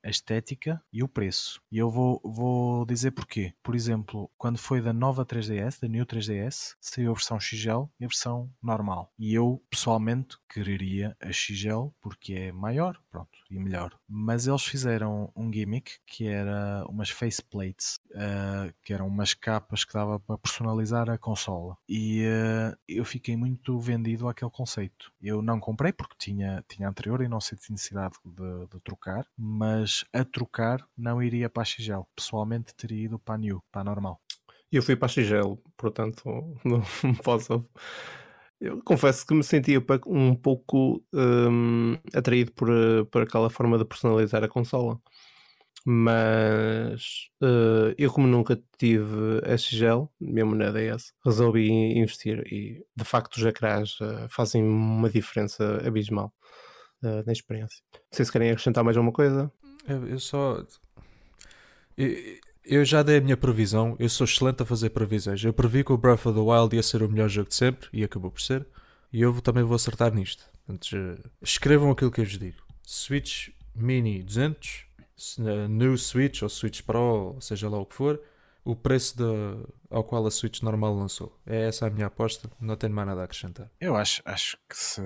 [0.04, 1.62] a estética e o preço.
[1.72, 3.54] E eu vou, vou dizer porquê.
[3.64, 8.06] Por exemplo, quando foi da nova 3DS, da New 3DS, saiu a versão XL e
[8.06, 9.14] a versão normal.
[9.18, 13.98] E eu, pessoalmente, quereria a XL porque é maior, pronto, e melhor.
[14.08, 19.94] Mas eles fizeram um gimmick que era umas faceplates, uh, que eram umas capas que
[19.94, 21.78] dava para personalizar a consola.
[21.88, 25.12] E uh, eu fiquei muito vendido àquele conceito.
[25.22, 30.06] Eu não comprei porque tinha, tinha anterior e não senti necessidade de, de trocar, mas
[30.14, 32.02] a trocar não iria para a XL.
[32.16, 34.22] Pessoalmente teria ido para a New, para a normal.
[34.72, 36.24] Eu fui para a XL, portanto
[36.64, 36.82] não
[37.24, 37.66] posso.
[38.60, 42.70] Eu confesso que me sentia um pouco um, atraído por,
[43.10, 45.00] por aquela forma de personalizar a consola.
[45.86, 53.06] Mas uh, eu, como nunca tive SGL, minha moneda é essa, resolvi investir e de
[53.06, 56.34] facto os ecrãs uh, fazem uma diferença abismal
[57.02, 57.82] uh, na experiência.
[57.94, 59.52] Não sei se querem acrescentar mais alguma coisa.
[59.88, 60.64] Eu, eu só.
[62.70, 65.44] Eu, já dei a minha previsão, eu sou excelente a fazer previsões.
[65.44, 67.90] Eu previ que o Breath of the Wild ia ser o melhor jogo de sempre
[67.92, 68.66] e acabou por ser.
[69.12, 70.44] E eu também vou acertar nisto.
[71.42, 74.90] Escrevam aquilo que eu vos digo: Switch Mini 200
[75.70, 78.22] new Switch ou Switch Pro, seja lá o que for,
[78.64, 79.24] o preço de,
[79.90, 81.38] ao qual a Switch normal lançou.
[81.46, 83.70] É essa a minha aposta, não tenho mais nada a acrescentar.
[83.80, 85.02] Eu acho, acho que se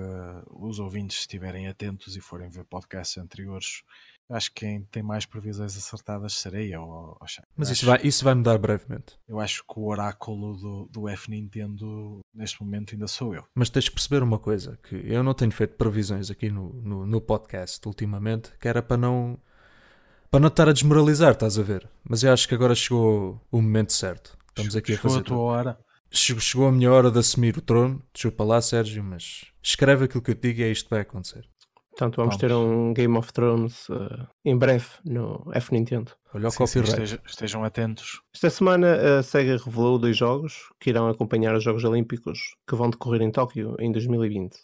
[0.50, 3.82] os ouvintes estiverem atentos e forem ver podcasts anteriores,
[4.30, 6.82] acho que quem tem mais previsões acertadas serei eu.
[6.82, 9.18] Ou, ou Mas isso, vai, isso vai mudar brevemente.
[9.28, 13.44] Eu acho que o oráculo do, do F Nintendo neste momento ainda sou eu.
[13.54, 17.06] Mas tens de perceber uma coisa, que eu não tenho feito previsões aqui no, no,
[17.06, 19.38] no podcast ultimamente, que era para não
[20.30, 21.88] para não estar a desmoralizar, estás a ver?
[22.02, 24.36] Mas eu acho que agora chegou o momento certo.
[24.48, 25.20] Estamos aqui chegou a fazer.
[25.20, 25.78] a tua hora.
[26.10, 28.02] Chegou, chegou a minha hora de assumir o trono.
[28.12, 31.00] Desculpa lá, Sérgio, mas escreve aquilo que eu te digo e é isto que vai
[31.00, 31.48] acontecer.
[31.96, 32.40] Portanto, vamos, vamos.
[32.40, 36.10] ter um Game of Thrones uh, em breve no F Nintendo.
[36.34, 36.66] Olha o sim.
[36.66, 38.20] Sim, estejam, estejam, atentos.
[38.34, 42.90] Esta semana a SEGA revelou dois jogos que irão acompanhar os Jogos Olímpicos que vão
[42.90, 44.56] decorrer em Tóquio em 2020.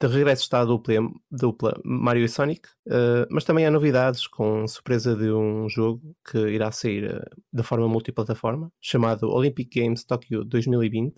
[0.00, 0.94] De regresso está a dupla,
[1.30, 6.38] dupla Mario e Sonic, uh, mas também há novidades com surpresa de um jogo que
[6.38, 11.14] irá sair uh, de forma multiplataforma, chamado Olympic Games Tokyo 2020.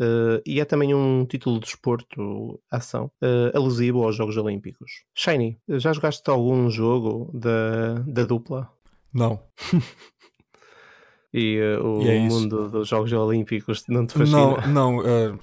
[0.00, 5.04] Uh, e é também um título de desporto, ação, uh, alusivo aos Jogos Olímpicos.
[5.14, 8.70] Shiny, já jogaste algum jogo da, da dupla?
[9.12, 9.42] Não.
[11.34, 14.66] e uh, o e é mundo dos Jogos Olímpicos não te fascina?
[14.68, 15.36] Não, não,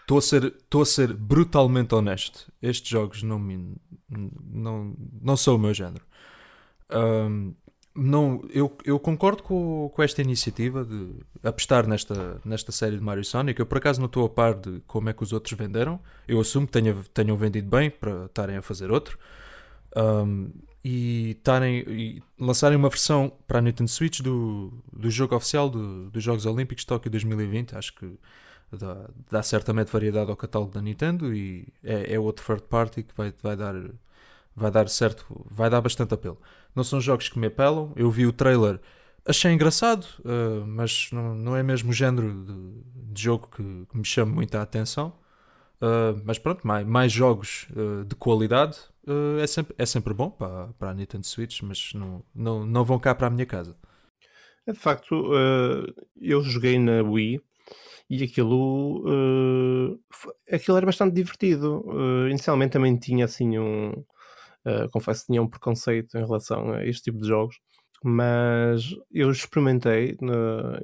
[0.00, 2.52] estou a, ser, a ser brutalmente honesto.
[2.60, 3.76] Estes jogos não me
[4.08, 6.04] não, não são o meu género.
[6.92, 7.54] Um,
[7.96, 13.24] não, eu, eu concordo com, com esta iniciativa de apostar nesta, nesta série de Mario
[13.24, 13.58] Sonic.
[13.58, 15.98] Eu por acaso não estou a par de como é que os outros venderam.
[16.28, 19.18] Eu assumo que tenha, tenham vendido bem para estarem a fazer outro.
[19.96, 20.50] Um,
[20.84, 26.10] e, tarem, e lançarem uma versão para a Nintendo Switch do, do jogo oficial do,
[26.10, 27.76] dos Jogos Olímpicos de Tóquio 2020.
[27.76, 28.18] Acho que
[28.70, 33.16] dá, dá certamente variedade ao catálogo da Nintendo e é, é outro third party que
[33.16, 33.74] vai, vai dar
[34.56, 36.40] vai dar certo, vai dar bastante apelo.
[36.76, 37.92] Não são jogos que me apelam.
[37.96, 38.78] Eu vi o trailer,
[39.26, 43.96] achei engraçado, uh, mas não, não é mesmo o género de, de jogo que, que,
[43.96, 45.12] me chama muita atenção.
[45.80, 48.78] Uh, mas pronto, mais, mais jogos uh, de qualidade
[49.40, 52.98] é, sempre, é sempre bom para, para a Nintendo Switch, mas não, não, não vão
[52.98, 53.76] cá para a minha casa.
[54.66, 55.30] É, de facto,
[56.20, 57.40] eu joguei na Wii
[58.10, 59.04] e aquilo,
[60.50, 61.84] aquilo era bastante divertido.
[62.28, 63.92] inicialmente também tinha assim um.
[64.92, 67.56] Confesso que tinha um preconceito em relação a este tipo de jogos,
[68.04, 70.16] mas eu experimentei,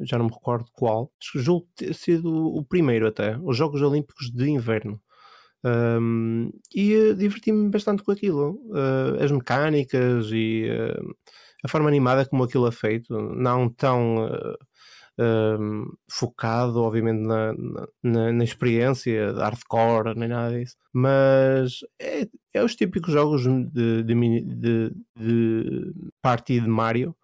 [0.03, 4.49] já não me recordo qual, julgo ter sido o primeiro até, os Jogos Olímpicos de
[4.51, 5.01] Inverno.
[5.65, 8.61] Um, e uh, diverti-me bastante com aquilo.
[8.71, 11.15] Uh, as mecânicas e uh,
[11.65, 14.29] a forma animada como aquilo é feito, não tão
[16.11, 17.55] focado, obviamente, na,
[18.03, 24.15] na, na, experiência hardcore, nem nada disso, mas é, é os típicos jogos de, de,
[24.45, 27.15] de, de party de Mario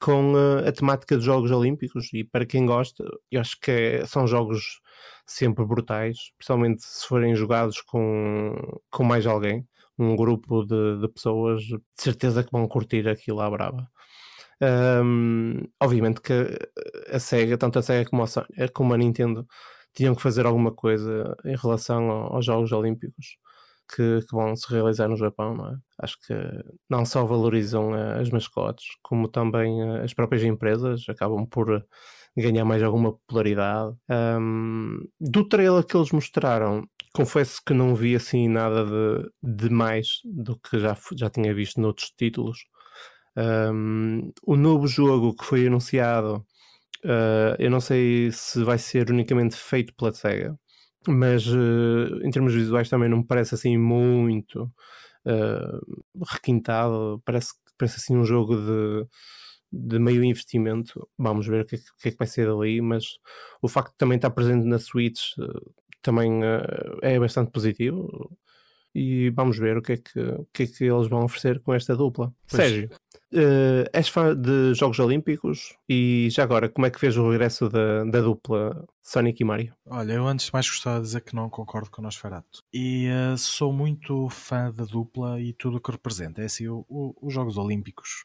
[0.00, 0.34] com
[0.66, 4.80] a temática dos Jogos Olímpicos e para quem gosta, eu acho que é, são jogos
[5.26, 8.54] sempre brutais, principalmente se forem jogados com,
[8.90, 9.66] com mais alguém,
[9.98, 13.88] um grupo de, de pessoas, de certeza que vão curtir aquilo à brava.
[14.60, 16.32] Um, obviamente que
[17.12, 19.46] a SEGA, tanto a SEGA como a, Sony, como a Nintendo,
[19.94, 23.38] tinham que fazer alguma coisa em relação aos Jogos Olímpicos
[23.88, 25.76] que, que, vão se realizar no Japão, é?
[26.00, 26.34] Acho que
[26.88, 31.84] não só valorizam as mascotes, como também as próprias empresas acabam por
[32.36, 33.96] ganhar mais alguma popularidade.
[34.10, 40.20] Um, do trailer que eles mostraram, confesso que não vi assim nada de, de mais
[40.24, 42.58] do que já, já tinha visto noutros títulos.
[43.38, 46.44] Um, o novo jogo que foi anunciado,
[47.04, 50.58] uh, eu não sei se vai ser unicamente feito pela SEGA,
[51.06, 54.64] mas uh, em termos visuais também não me parece assim muito
[55.24, 57.22] uh, requintado.
[57.24, 59.06] Parece, parece assim um jogo de,
[59.72, 61.08] de meio investimento.
[61.16, 63.18] Vamos ver o que, é que, é que vai ser dali, mas
[63.62, 65.34] o facto de também estar presente na Switch
[66.02, 66.40] também
[67.02, 68.36] é bastante positivo
[68.94, 70.12] e vamos ver o que é que,
[70.52, 72.32] que, é que eles vão oferecer com esta dupla.
[72.48, 72.62] Pois.
[72.62, 72.90] Sérgio,
[73.32, 77.68] uh, és fã de Jogos Olímpicos e já agora, como é que fez o regresso
[77.68, 79.74] da, da dupla Sonic e Mario?
[79.86, 82.62] Olha, eu antes de mais gostava de dizer que não concordo com o Nosferatu.
[82.72, 86.42] E uh, sou muito fã da dupla e tudo o que representa.
[86.42, 88.24] É assim, o, o, os Jogos Olímpicos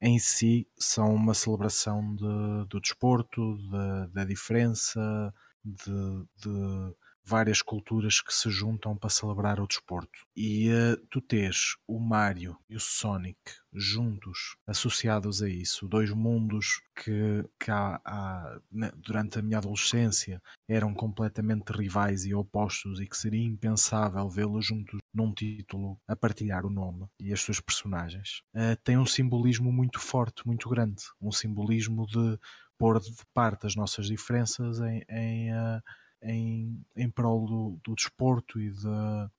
[0.00, 5.32] em si são uma celebração de, do desporto, de, da diferença,
[5.64, 6.94] de, de
[7.24, 10.20] várias culturas que se juntam para celebrar o desporto.
[10.36, 13.38] E uh, tu tens o Mario e o Sonic
[13.72, 18.60] juntos, associados a isso, dois mundos que, que há, há,
[18.96, 25.00] durante a minha adolescência eram completamente rivais e opostos e que seria impensável vê-los juntos
[25.12, 29.98] num título a partilhar o nome e as suas personagens, uh, tem um simbolismo muito
[29.98, 31.02] forte, muito grande.
[31.20, 32.38] Um simbolismo de
[32.78, 35.82] pôr de parte as nossas diferenças em, em uh,
[36.24, 38.88] em, em prol do, do desporto e, de,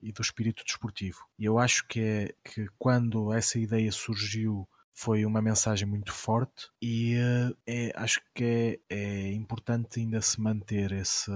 [0.02, 1.20] e do espírito desportivo.
[1.38, 6.70] E eu acho que, é, que quando essa ideia surgiu foi uma mensagem muito forte
[6.82, 11.30] e uh, é, acho que é, é, importante ainda se manter esse,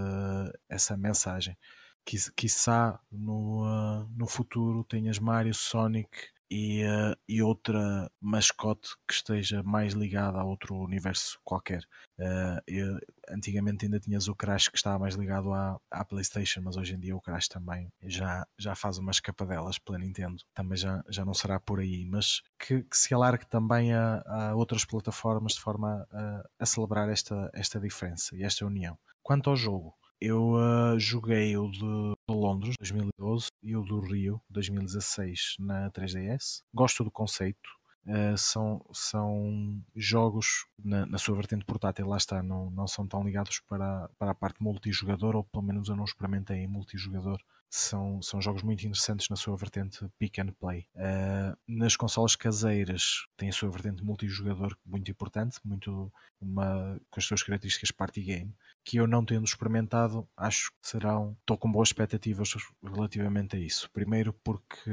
[0.70, 1.58] essa mensagem.
[2.06, 6.10] Quiçá no, uh, no futuro tenhas Mario, Sonic
[6.50, 11.84] e, uh, e outra mascote que esteja mais ligada a outro universo qualquer.
[12.18, 16.76] Uh, eu, antigamente ainda tinhas o Crash que estava mais ligado à, à PlayStation, mas
[16.76, 20.44] hoje em dia o Crash também já, já faz umas escapadelas pela Nintendo.
[20.54, 24.56] Também já, já não será por aí, mas que, que se alargue também a, a,
[24.56, 28.98] outras plataformas de forma a, a celebrar esta, esta diferença e esta união.
[29.22, 34.42] Quanto ao jogo, eu uh, joguei o de, de, Londres 2012 e o do Rio
[34.50, 36.62] 2016 na 3DS.
[36.74, 37.70] Gosto do conceito.
[38.06, 43.24] Uh, são, são jogos na, na, sua vertente portátil, lá está, não, não são tão
[43.24, 47.40] ligados para, para a parte multijogador, ou pelo menos eu não experimentei em multijogador
[47.70, 50.88] são, são jogos muito interessantes na sua vertente pick and play.
[50.96, 56.12] Uh, nas consolas caseiras tem a sua vertente multijogador muito importante, muito
[56.42, 61.36] uma, com as suas características party game, que eu não tendo experimentado, acho que serão,
[61.42, 62.54] estou com boas expectativas
[62.84, 63.90] relativamente a isso.
[63.92, 64.92] Primeiro porque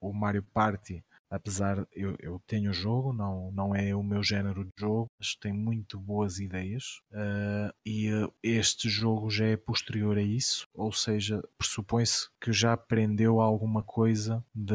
[0.00, 1.04] o Mario Party
[1.34, 5.34] apesar eu, eu tenho o jogo, não, não é o meu género de jogo, mas
[5.34, 10.92] tem muito boas ideias uh, e uh, este jogo já é posterior a isso, ou
[10.92, 14.74] seja, pressupõe-se que já aprendeu alguma coisa de,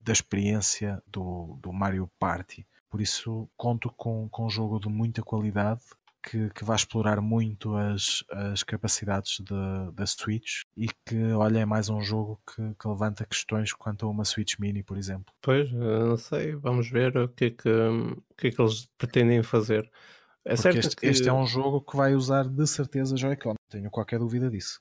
[0.00, 2.66] da experiência do, do Mario Party.
[2.90, 5.80] Por isso conto com, com um jogo de muita qualidade
[6.22, 9.40] que, que vai explorar muito as, as capacidades
[9.94, 14.10] da Switch e que, olha, é mais um jogo que, que, levanta questões quanto a
[14.10, 15.32] uma Switch Mini, por exemplo.
[15.40, 19.42] Pois, não sei, vamos ver o que é que, o que, é que eles pretendem
[19.42, 19.90] fazer.
[20.44, 21.06] É Porque certo este, que...
[21.06, 24.80] este é um jogo que vai usar de certeza Joy-Con, tenho qualquer dúvida disso.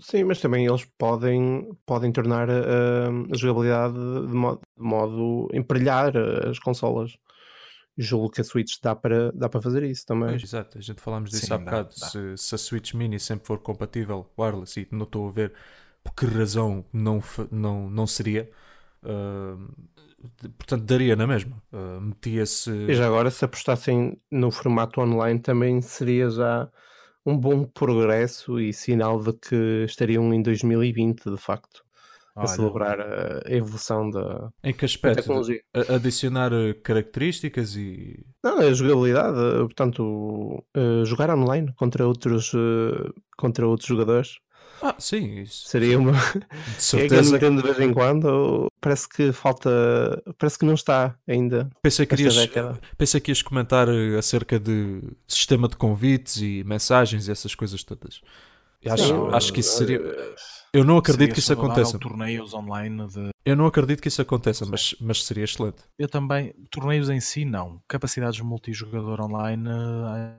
[0.00, 6.12] Sim, mas também eles podem, podem tornar uh, a jogabilidade de modo, de modo emparelhar
[6.46, 7.16] as consolas
[7.98, 10.30] julgo que a Switch dá para, dá para fazer isso também.
[10.30, 11.88] Pois, exato, a gente falámos disso Sim, há bocado.
[11.98, 15.52] Dá, se, se, a Switch Mini sempre for compatível wireless e não estou a ver
[16.04, 17.20] por que razão não,
[17.50, 18.48] não, não seria.
[19.02, 19.68] Uh,
[20.56, 21.60] portanto, daria na mesma.
[21.72, 22.70] Uh, Metia-se.
[22.70, 26.70] E já agora, se apostassem no formato online, também seria já
[27.26, 31.87] um bom progresso e sinal de que estariam em 2020, de facto
[32.38, 35.16] a celebrar a evolução da, em que aspecto?
[35.16, 35.60] tecnologia.
[35.94, 38.24] Adicionar eh, características e.
[38.42, 42.52] Não, a jogabilidade, eh, portanto, uh, jogar online contra outros,
[43.36, 44.38] contra outros jogadores.
[44.80, 45.68] Ah, sim, isso.
[45.68, 46.12] Seria uma.
[46.76, 47.34] De certeza.
[47.36, 49.70] é que de vez em quando parece que falta.
[50.38, 51.68] Parece que não está ainda.
[51.82, 52.36] Pensei que, ias,
[52.96, 58.20] pensei que ias comentar acerca de sistema de convites e mensagens e essas coisas todas.
[58.86, 60.00] Acho, acho que isso seria.
[60.78, 61.98] Eu não acredito que isso aconteça.
[61.98, 63.30] torneios online de...
[63.44, 65.78] Eu não acredito que isso aconteça, mas, mas seria excelente.
[65.98, 67.80] Eu também, torneios em si não.
[67.88, 69.68] Capacidades multijogador online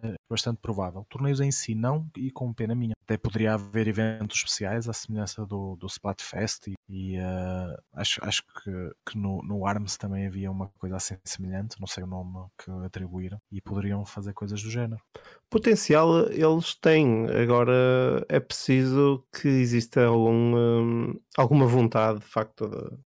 [0.03, 1.05] é bastante provável.
[1.09, 2.93] Torneios em si não, e com pena minha.
[3.03, 8.43] Até poderia haver eventos especiais à semelhança do, do Splatfest e, e uh, acho, acho
[8.43, 8.71] que,
[9.03, 12.69] que no, no ARMS também havia uma coisa assim semelhante, não sei o nome que
[12.85, 15.01] atribuíram, e poderiam fazer coisas do género.
[15.49, 22.97] Potencial eles têm, agora é preciso que exista algum, um, alguma vontade de facto de,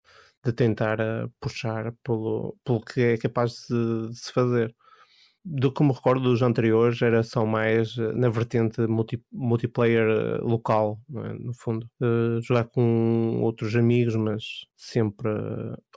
[0.45, 4.75] de tentar uh, puxar pelo, pelo que é capaz de, de se fazer
[5.45, 10.39] do que me recordo dos anteriores, era só mais eh, na vertente multi, multiplayer eh,
[10.41, 11.33] local, é?
[11.33, 11.89] no fundo.
[12.43, 14.45] Jogar com outros amigos, mas
[14.77, 15.31] sempre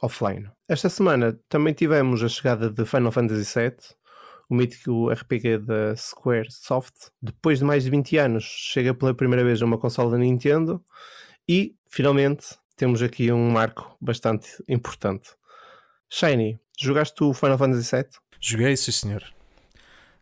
[0.02, 0.50] offline.
[0.68, 3.76] Esta semana também tivemos a chegada de Final Fantasy VII,
[4.50, 7.10] o mítico RPG da Square Soft.
[7.22, 10.84] Depois de mais de 20 anos, chega pela primeira vez a uma consola da Nintendo
[11.48, 15.30] e, finalmente, temos aqui um marco bastante importante.
[16.10, 18.06] Shiny, jogaste o Final Fantasy VII?
[18.40, 19.24] Joguei, sim senhor.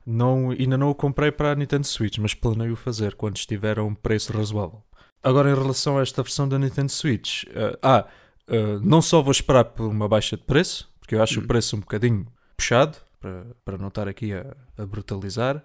[0.05, 3.83] Não, ainda não o comprei para a Nintendo Switch, mas planeio fazer quando estiver a
[3.83, 4.83] um preço razoável.
[5.21, 8.05] Agora, em relação a esta versão da Nintendo Switch, uh, ah,
[8.49, 11.43] uh, não só vou esperar por uma baixa de preço, porque eu acho hum.
[11.43, 15.63] o preço um bocadinho puxado, para, para não estar aqui a, a brutalizar.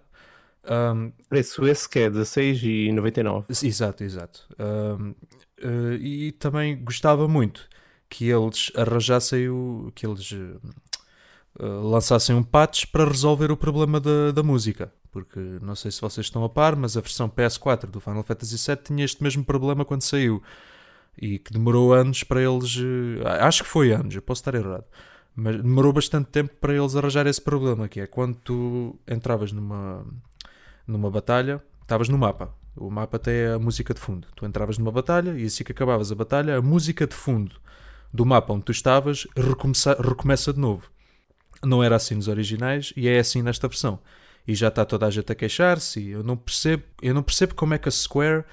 [0.71, 3.65] Um, preço esse que é 16,99.
[3.65, 4.47] Exato, exato.
[4.59, 7.69] Um, uh, e também gostava muito
[8.09, 9.91] que eles arranjassem o.
[9.95, 14.91] que eles eh, lançassem um patch para resolver o problema da, da música.
[15.11, 18.57] Porque não sei se vocês estão a par, mas a versão PS4 do Final Fantasy
[18.57, 20.43] VII tinha este mesmo problema quando saiu.
[21.21, 22.77] E que demorou anos para eles.
[22.79, 24.85] Eh, acho que foi anos, eu posso estar errado.
[25.41, 30.05] Mas demorou bastante tempo para eles arranjar esse problema, que é quando tu entravas numa,
[30.85, 32.53] numa batalha, estavas no mapa.
[32.77, 34.27] O mapa tem a música de fundo.
[34.35, 37.55] Tu entravas numa batalha e assim que acabavas a batalha, a música de fundo
[38.13, 40.91] do mapa onde tu estavas recomeça, recomeça de novo
[41.65, 44.01] não era assim nos originais e é assim nesta versão.
[44.47, 47.75] E já está toda a gente a queixar-se eu não percebo, eu não percebo como
[47.75, 48.45] é que a Square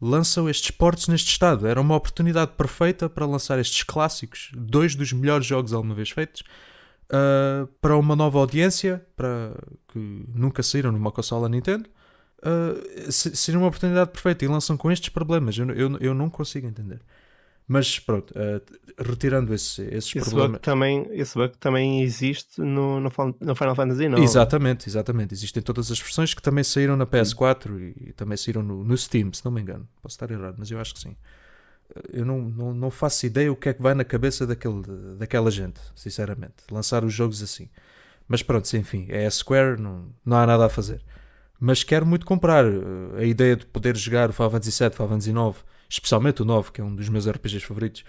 [0.00, 1.66] lançam estes portos neste estado.
[1.66, 6.42] Era uma oportunidade perfeita para lançar estes clássicos, dois dos melhores jogos alguma vez feitos,
[7.10, 9.54] uh, para uma nova audiência, para
[9.88, 9.98] que
[10.34, 11.88] nunca saíram numa consola Nintendo.
[12.38, 15.58] Uh, seria uma oportunidade perfeita e lançam com estes problemas.
[15.58, 17.00] Eu, eu, eu não consigo entender.
[17.68, 18.62] Mas pronto, uh,
[18.98, 20.52] retirando esse, esses esse problemas.
[20.52, 24.22] Bug também, esse bug também existe no, no, no Final Fantasy IX.
[24.22, 25.34] Exatamente, exatamente.
[25.34, 28.96] Existem todas as versões que também saíram na PS4 e, e também saíram no, no,
[28.96, 29.86] Steam, se não me engano.
[30.02, 31.14] Posso estar errado, mas eu acho que sim.
[32.10, 34.82] Eu não, não, não faço ideia o que é que vai na cabeça daquele,
[35.18, 36.54] daquela gente, sinceramente.
[36.70, 37.68] Lançar os jogos assim.
[38.26, 41.02] Mas pronto, enfim, é a Square, não, não há nada a fazer.
[41.60, 42.64] Mas quero muito comprar.
[43.18, 46.72] A ideia de poder jogar o Final Fantasy VII, Final Fantasy IX especialmente o 9,
[46.72, 48.04] que é um dos meus RPGs favoritos,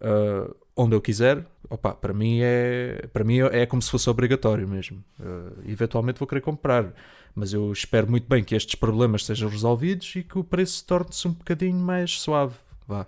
[0.00, 4.68] uh, onde eu quiser, opa, para mim é para mim é como se fosse obrigatório
[4.68, 5.02] mesmo.
[5.18, 6.92] Uh, eventualmente vou querer comprar,
[7.34, 11.26] mas eu espero muito bem que estes problemas sejam resolvidos e que o preço torne-se
[11.28, 12.54] um bocadinho mais suave.
[12.86, 13.06] Vá.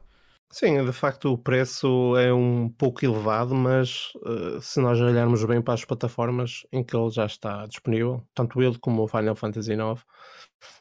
[0.51, 5.61] Sim, de facto o preço é um pouco elevado, mas uh, se nós olharmos bem
[5.61, 9.73] para as plataformas em que ele já está disponível, tanto ele como o Final Fantasy
[9.73, 10.01] IX,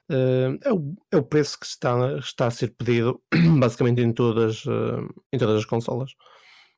[0.10, 3.22] uh, é, o, é, o, preço que está, está a ser pedido
[3.60, 6.12] basicamente em todas, uh, em todas as consolas.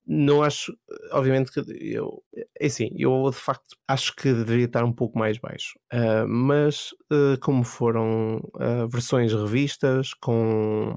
[0.07, 0.71] Não acho,
[1.11, 2.23] obviamente que eu,
[2.59, 5.79] é assim, eu de facto acho que deveria estar um pouco mais baixo,
[6.27, 6.91] mas
[7.41, 8.39] como foram
[8.87, 10.93] versões revistas com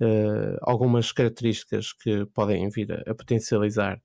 [0.00, 4.00] uh, algumas características que podem vir a, a, potencializar.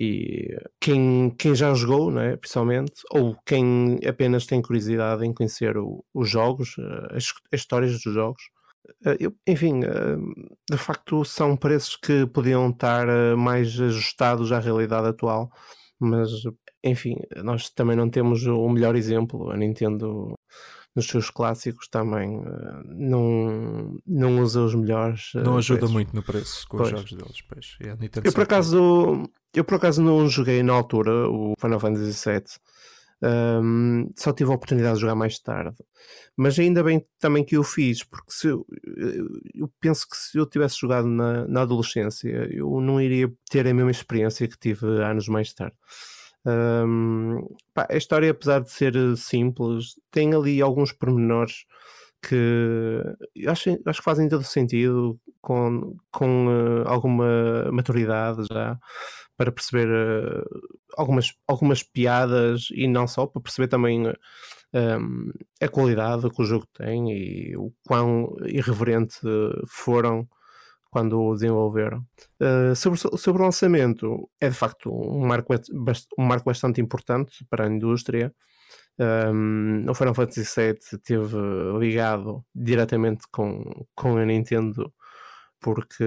[0.00, 6.04] E quem, quem já jogou, né, principalmente, ou quem apenas tem curiosidade em conhecer o,
[6.14, 8.40] os jogos, uh, as, as, histórias dos jogos,
[9.04, 9.80] uh, eu, enfim,
[10.70, 15.50] de facto são preços que podiam estar mais ajustados à realidade atual,
[15.98, 16.30] mas
[16.84, 19.50] enfim, nós também não temos o melhor exemplo.
[19.50, 20.38] A Nintendo
[20.94, 22.40] nos seus clássicos também
[22.84, 25.30] não, não usa os melhores.
[25.34, 25.92] Não ajuda preços.
[25.92, 26.92] muito no preço com pois.
[26.92, 27.42] os jogos deles.
[27.48, 27.76] Pois.
[28.24, 32.42] eu, por acaso, eu por acaso não joguei na altura o Final Fantasy VII.
[33.20, 35.76] Um, só tive a oportunidade de jogar mais tarde,
[36.36, 38.64] mas ainda bem também que eu fiz, porque se eu,
[39.54, 43.74] eu penso que se eu tivesse jogado na, na adolescência, eu não iria ter a
[43.74, 45.74] mesma experiência que tive anos mais tarde.
[46.46, 47.40] Um,
[47.74, 51.64] pá, a história, apesar de ser eh, simples, tem ali alguns pormenores
[52.22, 53.02] que
[53.46, 58.78] acho, acho que fazem todo sentido com, com uh, alguma maturidade já
[59.38, 60.44] para perceber uh,
[60.96, 65.32] algumas, algumas piadas e não só, para perceber também um,
[65.62, 69.20] a qualidade que o jogo tem e o quão irreverente
[69.68, 70.28] foram
[70.90, 72.04] quando o desenvolveram.
[72.40, 75.54] Uh, sobre, sobre o lançamento, é de facto um marco,
[76.18, 78.34] um marco bastante importante para a indústria.
[78.98, 81.36] Um, o Final Fantasy VII esteve
[81.78, 84.92] ligado diretamente com, com a Nintendo
[85.60, 86.04] porque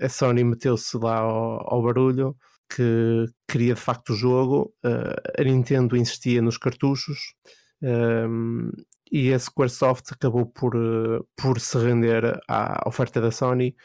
[0.00, 2.36] a Sony meteu-se lá ao, ao, barulho
[2.68, 7.34] que queria de facto o jogo, uh, a Nintendo insistia nos cartuchos
[7.82, 8.70] um,
[9.12, 13.76] e a Squaresoft acabou por, uh, por se render à oferta da Sony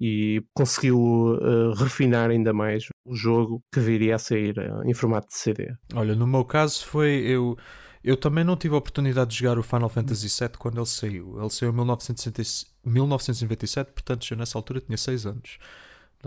[0.00, 5.36] e conseguiu uh, refinar ainda mais o jogo que viria a sair em formato de
[5.36, 5.72] CD.
[5.94, 7.56] Olha, no meu caso foi eu.
[8.04, 11.38] Eu também não tive a oportunidade de jogar o Final Fantasy VII quando ele saiu.
[11.38, 15.58] Ele saiu em 1997, portanto eu nessa altura tinha 6 anos.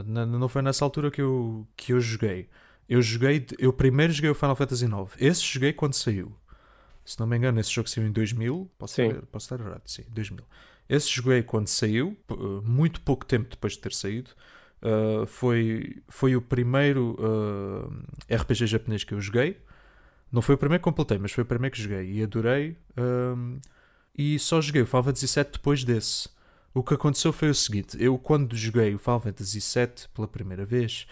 [0.06, 2.50] Não foi nessa altura que eu, que eu joguei.
[2.88, 4.94] Eu joguei, eu primeiro joguei o Final Fantasy IX.
[5.20, 6.36] Esse joguei quando saiu.
[7.04, 8.72] Se não me engano, esse jogo saiu em 2000.
[8.78, 9.14] Posso, sim.
[9.32, 9.82] posso estar errado?
[9.86, 10.46] Sim, 2000.
[10.88, 12.18] Esse joguei quando saiu,
[12.64, 14.32] muito pouco tempo depois de ter saído.
[14.82, 17.92] Uh, foi, foi o primeiro uh,
[18.30, 19.58] ah, RPG japonês que eu joguei.
[20.32, 22.78] Não foi o primeiro que completei, mas foi o primeiro que joguei e adorei.
[22.98, 23.60] Uh,
[24.18, 26.30] e só joguei o Final Fantasy VII depois desse.
[26.74, 30.66] O que aconteceu foi o seguinte: eu, quando joguei o Final Fantasy VII pela primeira
[30.66, 31.08] vez,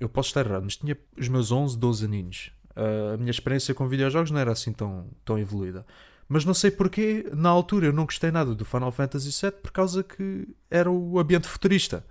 [0.00, 2.52] eu posso estar errado, mas tinha os meus 11, 12 aninhos.
[2.70, 5.86] Uh, a minha experiência com videojogos não era assim tão, tão evoluída.
[6.28, 9.70] Mas não sei porquê, na altura eu não gostei nada do Final Fantasy VII por
[9.70, 12.04] causa que era o ambiente futurista.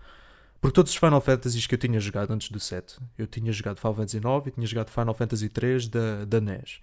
[0.64, 3.82] Por todos os Final Fantasies que eu tinha jogado antes do 7, eu tinha jogado
[3.82, 6.80] Final Fantasy IX e tinha jogado Final Fantasy III da, da NES.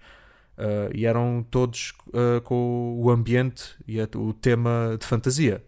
[0.55, 5.63] Uh, e eram todos uh, com o ambiente e a, o tema de fantasia.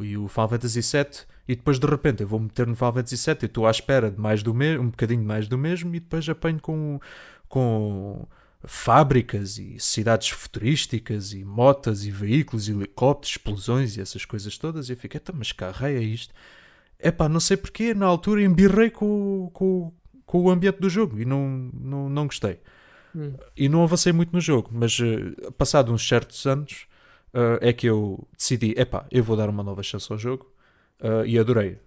[0.00, 3.16] E o Final Fantasy VII, e depois de repente eu vou meter no Final Fantasy
[3.16, 6.00] VII e estou à espera de mais do mesmo, um bocadinho mais do mesmo, e
[6.00, 6.98] depois apanho com,
[7.46, 8.26] com
[8.64, 14.88] fábricas e cidades futurísticas e motas e veículos e helicópteros, explosões e essas coisas todas.
[14.88, 16.32] E eu fiquei, mas carro é isto?
[17.02, 19.92] É pá, não sei porquê, na altura embirrei com, com,
[20.26, 22.60] com o ambiente do jogo e não, não, não gostei.
[23.14, 23.34] Hum.
[23.56, 26.86] E não avancei muito no jogo, mas uh, passado uns certos anos
[27.34, 30.50] uh, é que eu decidi, é pá, eu vou dar uma nova chance ao jogo
[31.00, 31.78] uh, e adorei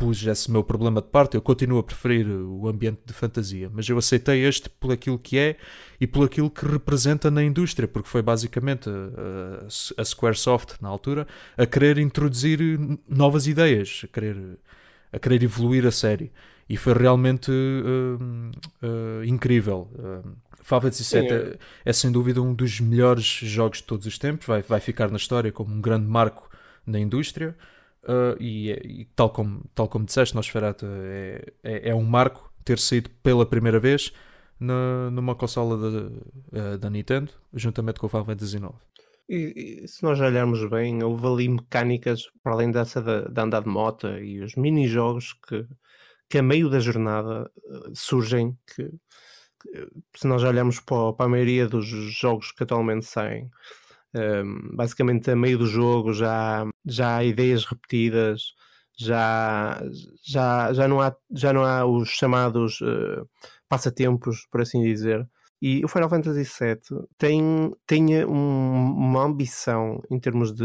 [0.00, 3.86] pus esse meu problema de parte, eu continuo a preferir o ambiente de fantasia, mas
[3.86, 5.56] eu aceitei este por aquilo que é
[6.00, 11.26] e por aquilo que representa na indústria, porque foi basicamente a, a Squaresoft, na altura,
[11.54, 12.58] a querer introduzir
[13.06, 14.58] novas ideias, a querer,
[15.12, 16.32] a querer evoluir a série.
[16.66, 18.16] E foi realmente uh,
[18.82, 19.90] uh, incrível.
[19.94, 24.16] Uh, Final Fantasy VII é, é, sem dúvida um dos melhores jogos de todos os
[24.18, 26.48] tempos, vai, vai ficar na história como um grande marco
[26.86, 27.56] na indústria.
[28.02, 32.78] Uh, e, e, tal, como, tal como disseste, Nosferatu é, é, é, um marco ter
[32.78, 34.10] saído pela primeira vez
[34.58, 38.68] na, numa consola da, uh, da Nintendo, juntamente com o Final Fantasy IX.
[39.28, 43.62] E, e, se nós olharmos bem, houve ali mecânicas, para além dessa de, de andar
[43.62, 45.66] de moto e os mini-jogos que,
[46.28, 48.84] que a meio da jornada uh, surgem, que,
[49.62, 53.50] que, se nós olharmos para, para a maioria dos jogos que atualmente saem,
[54.72, 58.54] basicamente, a meio do jogo já, já há ideias repetidas,
[59.00, 59.80] já,
[60.22, 63.26] já, já, não, há, já não há os chamados uh,
[63.68, 65.26] passatempos, por assim dizer.
[65.62, 70.64] E o Final Fantasy VII tem, tem um, uma ambição em termos de,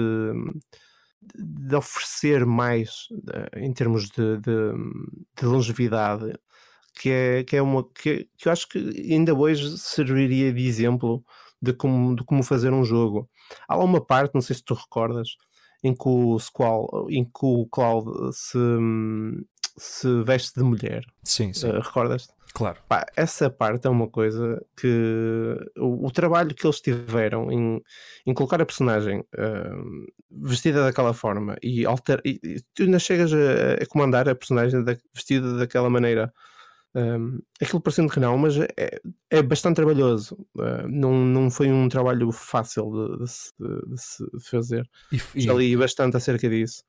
[1.33, 4.73] de oferecer mais uh, em termos de, de,
[5.37, 6.37] de, longevidade,
[6.93, 8.77] que é, que é uma que, que eu acho que
[9.13, 11.23] ainda hoje serviria de exemplo
[11.65, 13.29] de como, de como fazer um jogo.
[13.67, 15.29] Há lá uma parte, não sei se tu recordas,
[15.83, 18.57] em que o Squall, em que o Cloud se,
[19.77, 21.03] se veste de mulher.
[21.23, 21.69] Sim, sim.
[21.69, 22.33] Uh, recordas-te?
[22.53, 22.77] Claro.
[22.87, 27.81] Pá, essa parte é uma coisa que o, o trabalho que eles tiveram em,
[28.25, 33.33] em colocar a personagem uh, vestida daquela forma e, alter, e, e tu ainda chegas
[33.33, 36.33] a, a comandar a personagem da, vestida daquela maneira
[36.95, 40.35] um, aquilo parecendo que não, mas é, é bastante trabalhoso.
[40.55, 44.89] Uh, não, não foi um trabalho fácil de, de, de, de se fazer.
[45.11, 46.83] E, Já li e, bastante acerca disso.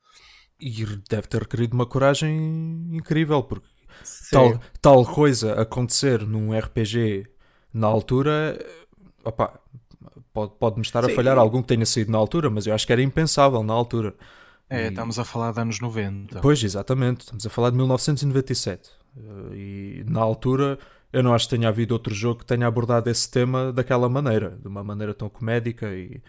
[0.61, 3.67] E deve ter requerido uma coragem incrível, porque
[4.31, 7.27] tal, tal coisa acontecer num RPG
[7.75, 8.65] na altura,
[9.25, 9.61] opa,
[10.33, 11.13] pode, pode-me estar Sim.
[11.13, 13.75] a falhar algum que tenha saído na altura, mas eu acho que era impensável na
[13.75, 14.15] altura.
[14.71, 14.89] É, e...
[14.89, 16.41] estamos a falar de anos 90.
[16.41, 18.91] Pois, exatamente, estamos a falar de 1997.
[19.55, 20.79] E na altura
[21.13, 24.59] eu não acho que tenha havido outro jogo que tenha abordado esse tema daquela maneira,
[24.61, 26.23] de uma maneira tão comédica e,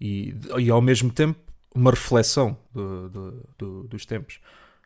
[0.00, 1.40] e, e ao mesmo tempo
[1.74, 4.40] uma reflexão do, do, do, dos tempos.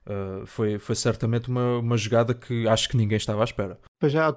[0.04, 3.78] Uh, foi, foi certamente uma, uma jogada que acho que ninguém estava à espera.
[4.00, 4.34] Pois já,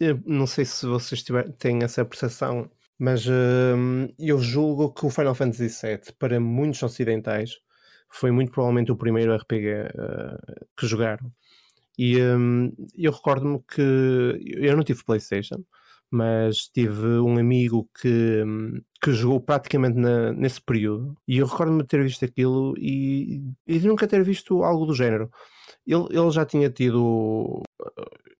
[0.00, 5.10] eu não sei se vocês tiver, têm essa percepção, mas uh, eu julgo que o
[5.10, 7.58] Final Fantasy VII, para muitos ocidentais,
[8.08, 11.30] foi muito provavelmente o primeiro RPG uh, que jogaram.
[11.98, 13.82] E um, eu recordo-me que
[14.56, 15.64] eu não tive PlayStation,
[16.10, 21.82] mas tive um amigo que, hum, que jogou praticamente na, nesse período e eu recordo-me
[21.82, 25.30] de ter visto aquilo e, e nunca ter visto algo do género.
[25.86, 27.62] Ele, ele já tinha tido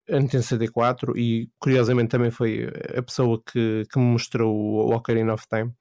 [0.09, 5.35] a Nintendo CD4 e curiosamente também foi a pessoa que, que me mostrou o Ocarina
[5.35, 5.73] of Time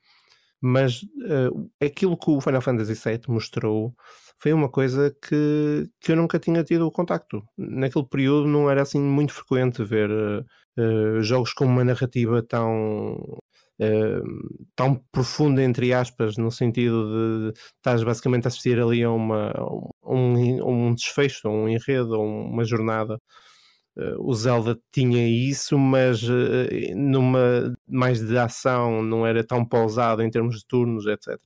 [0.61, 3.93] mas uh, aquilo que o Final Fantasy VII mostrou
[4.39, 7.43] foi uma coisa que, que eu nunca tinha tido contacto.
[7.57, 13.13] Naquele período não era assim muito frequente ver uh, jogos com uma narrativa tão
[13.81, 14.23] uh,
[14.75, 19.51] tão profunda entre aspas, no sentido de estás basicamente a assistir ali a uma,
[20.03, 23.19] um, um desfecho, um enredo, uma jornada
[24.19, 26.35] o Zelda tinha isso, mas uh,
[26.95, 31.39] numa mais de ação, não era tão pausado em termos de turnos, etc.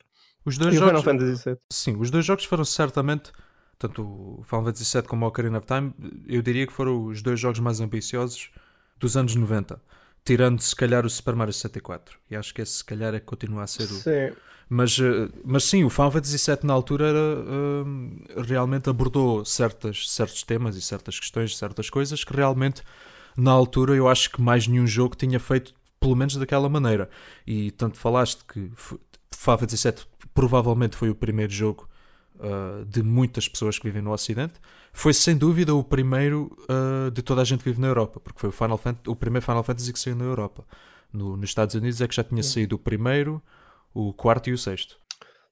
[0.44, 1.58] Os dois e jogos, Final Fantasy VII.
[1.72, 3.32] Sim, os dois jogos foram certamente,
[3.78, 5.94] tanto o Final Fantasy VII como o Ocarina of Time,
[6.28, 8.52] eu diria que foram os dois jogos mais ambiciosos
[8.98, 9.82] dos anos 90.
[10.24, 12.20] Tirando se calhar o Super Mario 64.
[12.30, 13.96] E acho que esse se calhar é que continua a ser o.
[14.74, 20.44] Mas, eh, mas sim, o Fantasy VII na altura era, uh, realmente abordou certas, certos
[20.44, 22.82] temas e certas questões, certas coisas que realmente
[23.36, 27.10] na altura eu acho que mais nenhum jogo tinha feito, pelo menos daquela maneira.
[27.46, 28.72] E tanto falaste que
[29.36, 31.90] Fantasy VII provavelmente foi o primeiro jogo
[32.36, 34.54] uh, de muitas pessoas que vivem no Ocidente.
[34.94, 38.40] Foi sem dúvida o primeiro uh, de toda a gente que vive na Europa, porque
[38.40, 40.66] foi o, Final Fantasy, o primeiro Final Fantasy que saiu na Europa.
[41.12, 43.44] No, nos Estados Unidos é que já tinha saído o primeiro
[43.94, 45.00] o quarto e o sexto.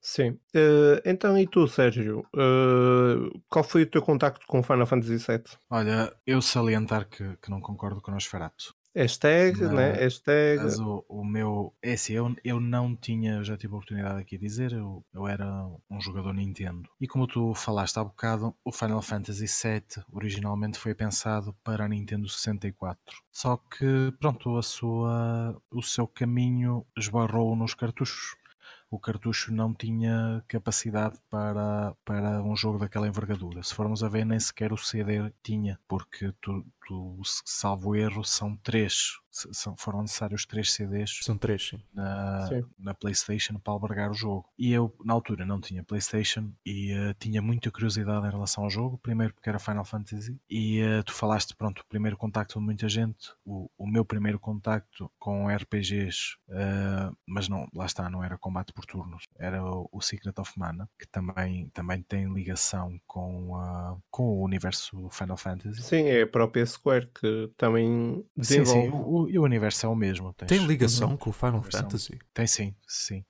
[0.02, 0.40] Sim.
[0.56, 2.20] Uh, então, e tu, Sérgio?
[2.34, 5.44] Uh, qual foi o teu contacto com Final Fantasy VII?
[5.70, 8.74] Olha, eu salientar que, que não concordo com o Nosferatu.
[9.00, 9.94] Hashtag, né?
[9.94, 10.62] Hashtag.
[10.62, 11.74] Mas o, o meu.
[11.82, 15.26] É assim, eu, eu não tinha, já tive a oportunidade aqui de dizer, eu, eu
[15.26, 15.46] era
[15.90, 16.90] um jogador Nintendo.
[17.00, 21.88] E como tu falaste há bocado, o Final Fantasy VII originalmente foi pensado para a
[21.88, 23.00] Nintendo 64.
[23.32, 28.36] Só que, pronto, a sua, o seu caminho esbarrou nos cartuchos
[28.92, 33.62] o cartucho não tinha capacidade para, para um jogo daquela envergadura.
[33.64, 38.56] Se formos a ver, nem sequer o CD tinha, porque tu, tu salvo erro, são
[38.58, 39.20] três
[39.52, 41.80] são, foram necessários três CDs São três, sim.
[41.94, 42.64] Na, sim.
[42.78, 44.46] na PlayStation para albergar o jogo.
[44.58, 48.70] E eu, na altura, não tinha PlayStation e uh, tinha muita curiosidade em relação ao
[48.70, 48.98] jogo.
[48.98, 52.90] Primeiro, porque era Final Fantasy, e uh, tu falaste, pronto, o primeiro contacto de muita
[52.90, 53.34] gente.
[53.46, 58.38] O, o meu primeiro contacto com RPGs, uh, eh, mas não, lá está, não era
[58.38, 64.00] combate por turnos, era o, o, Secret of Mana, que também, também tem ligação com,
[64.10, 65.82] com o universo Final Fantasy.
[65.82, 68.82] Sim, é a própria Square que também desenvolve.
[68.82, 68.98] Sim, sim.
[68.98, 70.34] O, e o universo é o mesmo.
[70.34, 72.18] Tens, Tem ligação com o Final Fantasy?
[72.34, 73.24] Tem sim, sim.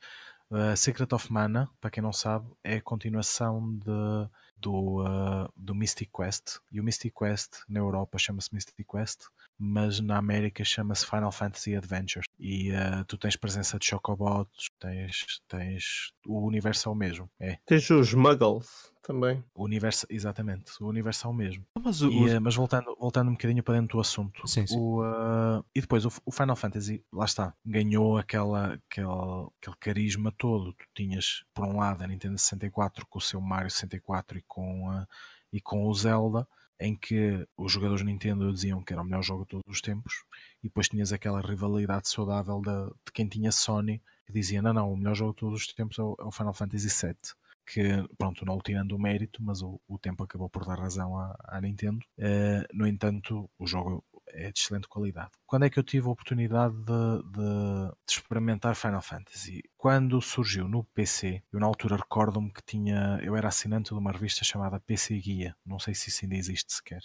[0.49, 5.75] Uh, Secret of Mana, para quem não sabe, é a continuação de, do, uh, do
[5.75, 6.57] Mystic Quest.
[6.71, 9.25] E o Mystic Quest na Europa chama-se Mystic Quest,
[9.57, 12.25] mas na América chama-se Final Fantasy Adventures.
[12.39, 16.11] E uh, tu tens presença de Chocobots, tens, tens.
[16.25, 17.29] O universo é o mesmo.
[17.39, 17.59] É.
[17.65, 19.43] Tens os Muggles também.
[19.55, 21.65] O universo, exatamente, o universo é o mesmo.
[21.83, 24.47] Mas, o, e, mas voltando, voltando um bocadinho para dentro do assunto.
[24.47, 24.77] Sim, sim.
[24.77, 30.31] O, uh, e depois o, o, Final Fantasy, lá está, ganhou aquela, aquela, aquele carisma
[30.37, 30.73] todo.
[30.73, 34.91] Tu tinhas, por um lado, a Nintendo 64 com o seu Mario 64 e com,
[34.91, 35.07] uh,
[35.51, 36.47] e com o Zelda
[36.79, 40.23] em que os jogadores Nintendo diziam que era o melhor jogo de todos os tempos,
[40.63, 44.93] e depois tinhas aquela rivalidade saudável de, de quem tinha Sony, que dizia: não, não,
[44.93, 47.15] o melhor jogo de todos os tempos é o, é o Final Fantasy VII
[47.71, 47.83] que,
[48.17, 51.35] pronto, não o tirando o mérito, mas o, o tempo acabou por dar razão à,
[51.45, 52.03] à Nintendo.
[52.17, 55.31] Uh, no entanto, o jogo é de excelente qualidade.
[55.45, 59.63] Quando é que eu tive a oportunidade de, de, de experimentar Final Fantasy?
[59.77, 64.11] Quando surgiu no PC, eu na altura recordo-me que tinha, eu era assinante de uma
[64.11, 67.01] revista chamada PC Guia, não sei se isso ainda existe sequer,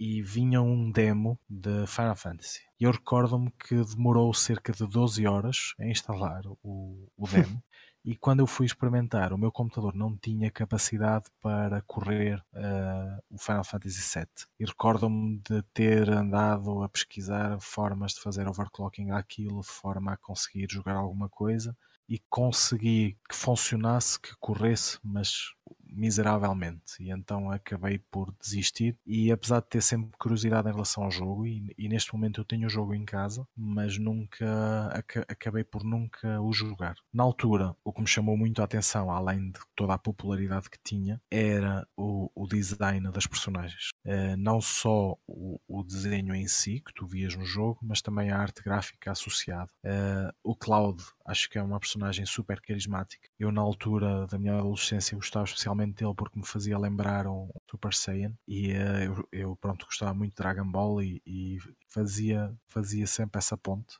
[0.00, 2.60] e vinha um demo de Final Fantasy.
[2.80, 7.62] E eu recordo-me que demorou cerca de 12 horas a instalar o, o demo.
[8.08, 13.36] E quando eu fui experimentar, o meu computador não tinha capacidade para correr uh, o
[13.36, 14.46] Final Fantasy VII.
[14.58, 20.16] E recordo-me de ter andado a pesquisar formas de fazer overclocking àquilo, de forma a
[20.16, 21.76] conseguir jogar alguma coisa,
[22.08, 25.52] e consegui que funcionasse, que corresse, mas
[25.84, 31.10] miseravelmente e então acabei por desistir e apesar de ter sempre curiosidade em relação ao
[31.10, 35.64] jogo e, e neste momento eu tenho o jogo em casa mas nunca ac acabei
[35.64, 39.60] por nunca o jogar na altura o que me chamou muito a atenção além de
[39.74, 45.60] toda a popularidade que tinha era o, o design das personagens Uh, não só o,
[45.68, 49.70] o, desenho em si que tu vias no jogo, mas também a arte gráfica associada.
[49.84, 53.28] Uh, o Cloud acho que é uma personagem super carismática.
[53.38, 57.92] Eu, na altura da minha adolescência, gostava especialmente dele porque me fazia lembrar um Super
[57.92, 63.06] Saiyan e uh, eu, eu, pronto, gostava muito de Dragon Ball e, e fazia, fazia
[63.06, 63.98] sempre essa ponte.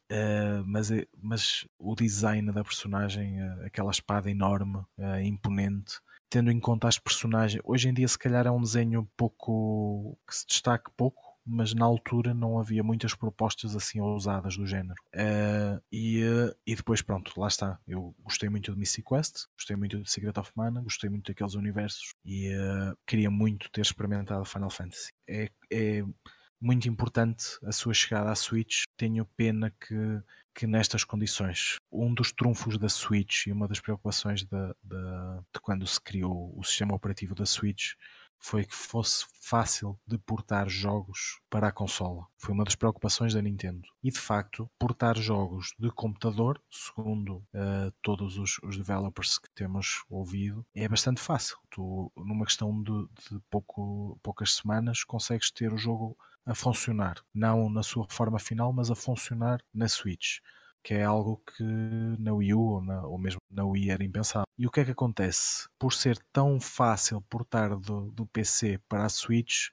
[0.66, 0.90] mas,
[1.20, 4.82] mas o design da personagem, aquela espada enorme,
[5.22, 6.00] imponente,
[6.30, 7.62] tendo em conta as personagens.
[7.64, 11.84] Hoje em dia, se calhar, é um desenho pouco que se destaque pouco, mas na
[11.84, 15.00] altura não havia muitas propostas assim ousadas do género.
[15.14, 17.78] Uh, e, uh, e depois, pronto, lá está.
[17.86, 21.54] Eu gostei muito de Mystic Quest, gostei muito de Secret of Mana, gostei muito daqueles
[21.54, 25.12] universos e uh, queria muito ter experimentado Final Fantasy.
[25.28, 26.04] É, é
[26.60, 28.82] muito importante a sua chegada à Switch.
[28.96, 30.22] Tenho pena que
[30.58, 34.74] que nestas condições, um dos trunfos da Switch e uma das preocupações de
[35.62, 37.92] quando se criou o sistema operativo da Switch
[38.38, 42.26] foi que fosse fácil de portar jogos para a consola.
[42.36, 43.88] Foi uma das preocupações da Nintendo.
[44.02, 50.04] E de facto, portar jogos de computador, segundo uh, todos os, os, developers que temos
[50.08, 51.58] ouvido, é bastante fácil.
[51.70, 57.68] Tu, numa questão de, de pouco, poucas semanas, consegues ter o jogo a funcionar, não
[57.68, 60.38] na sua forma final, mas a funcionar na Switch,
[60.82, 64.46] que é algo que na Wii U ou, na, ou mesmo na Wii era impensável.
[64.56, 65.68] E o que é que acontece?
[65.78, 69.68] Por ser tão fácil portar do, do PC para a Switch,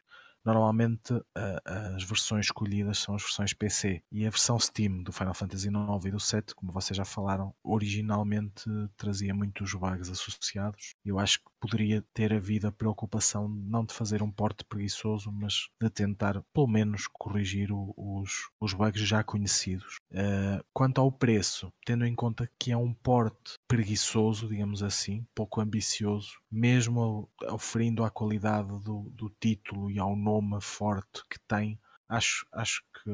[0.46, 5.34] Normalmente a, as versões escolhidas são as versões PC e a versão Steam do Final
[5.34, 10.94] Fantasy IX e do 7, como vocês já falaram, originalmente trazia muitos bugs associados.
[11.04, 15.68] Eu acho que poderia ter havido a preocupação não de fazer um porte preguiçoso, mas
[15.82, 19.98] de tentar pelo menos corrigir o, os, os bugs já conhecidos.
[20.12, 25.60] Uh, quanto ao preço, tendo em conta que é um porte preguiçoso, digamos assim, pouco
[25.60, 32.46] ambicioso, mesmo oferindo a qualidade do, do título e ao nome forte que tem, acho,
[32.52, 33.10] acho que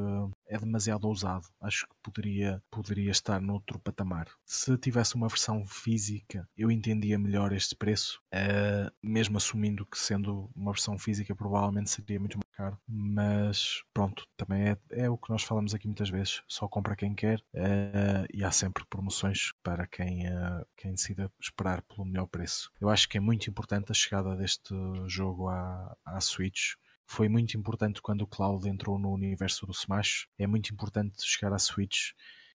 [0.48, 1.48] é demasiado ousado.
[1.60, 4.28] Acho que poderia, poderia estar noutro patamar.
[4.46, 10.50] Se tivesse uma versão física, eu entendia melhor este preço, uh, mesmo assumindo que sendo
[10.56, 12.78] uma versão física provavelmente seria muito mais caro.
[12.88, 16.42] Mas pronto, também é, é o que nós falamos aqui muitas vezes.
[16.48, 21.82] Só compra quem quer uh, e há sempre promoções para quem, uh, quem decida esperar
[21.84, 22.72] pelo melhor preço.
[22.80, 24.74] Eu acho que é muito importante a chegada deste
[25.08, 26.74] jogo à, à Switch
[27.12, 30.28] foi muito importante quando o Cloud entrou no universo do Smash.
[30.40, 32.12] É muito importante chegar à Switch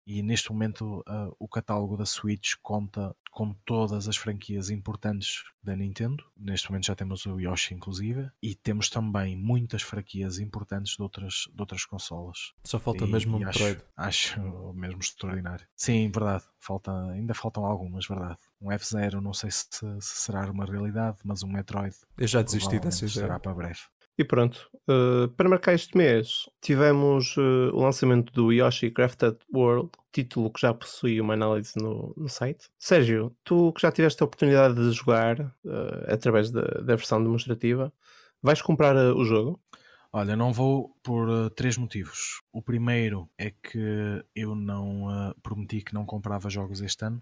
[0.05, 5.75] e neste momento uh, o catálogo da Switch conta com todas as franquias importantes da
[5.75, 6.23] Nintendo.
[6.37, 11.45] Neste momento já temos o Yoshi inclusive e temos também muitas franquias importantes de outras,
[11.51, 12.53] de outras consolas.
[12.63, 13.81] Só falta e, mesmo o Metroid.
[13.95, 15.65] Acho, acho mesmo extraordinário.
[15.75, 16.43] Sim, verdade.
[16.59, 18.37] Falta, ainda faltam algumas, verdade.
[18.61, 22.79] Um F0 não sei se, se será uma realidade, mas um Metroid Eu já desisti
[22.79, 23.25] dessa ideia.
[23.25, 23.79] Será para breve.
[24.17, 29.89] E pronto, uh, para marcar este mês, tivemos uh, o lançamento do Yoshi Crafted World,
[30.11, 32.69] título que já possui uma análise no, no site.
[32.77, 37.91] Sérgio, tu que já tiveste a oportunidade de jogar uh, através da, da, versão demonstrativa,
[38.41, 39.59] vais comprar o jogo?
[40.11, 42.42] Olha, não vou por três motivos.
[42.53, 47.21] O primeiro é que eu não uh, prometi que não comprava jogos este ano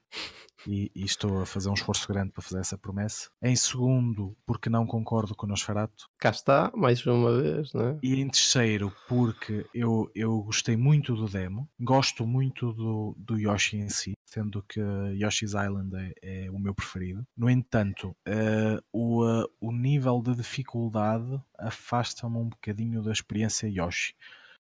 [0.68, 3.30] e, e, estou a fazer um esforço grande para fazer essa promessa.
[3.42, 6.10] Em segundo, porque não concordo com o Nosferatu.
[6.20, 7.98] Cá está, mais uma vez, né?
[8.04, 13.78] E em terceiro, porque eu, eu gostei muito do demo, gosto muito do, do Yoshi
[13.78, 14.82] em si, sendo que
[15.14, 17.26] Yoshi's Island é, é o meu preferido.
[17.38, 19.24] No entanto, uh, o,
[19.62, 24.14] o nível de dificuldade afasta-me um bocadinho da experiência Yoshi.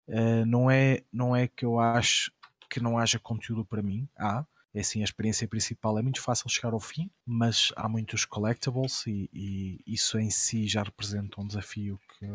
[0.10, 2.32] Uh, não, é, não é que eu acho
[2.70, 4.46] que não haja conteúdo para mim, há.
[4.74, 9.06] É assim, a experiência principal é muito fácil chegar ao fim, mas há muitos collectibles
[9.08, 12.28] e, e isso em si já representa um desafio que,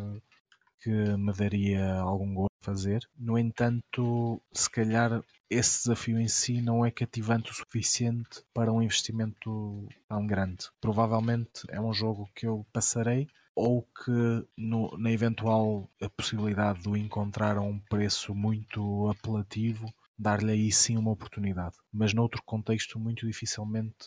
[0.81, 3.09] que me daria algum gosto fazer.
[3.16, 8.83] No entanto, se calhar esse desafio em si não é cativante o suficiente para um
[8.83, 10.66] investimento tão grande.
[10.81, 16.97] Provavelmente é um jogo que eu passarei, ou que no, na eventual possibilidade de o
[16.97, 21.77] encontrar a um preço muito apelativo, dar-lhe aí sim uma oportunidade.
[21.93, 24.07] Mas noutro contexto, muito dificilmente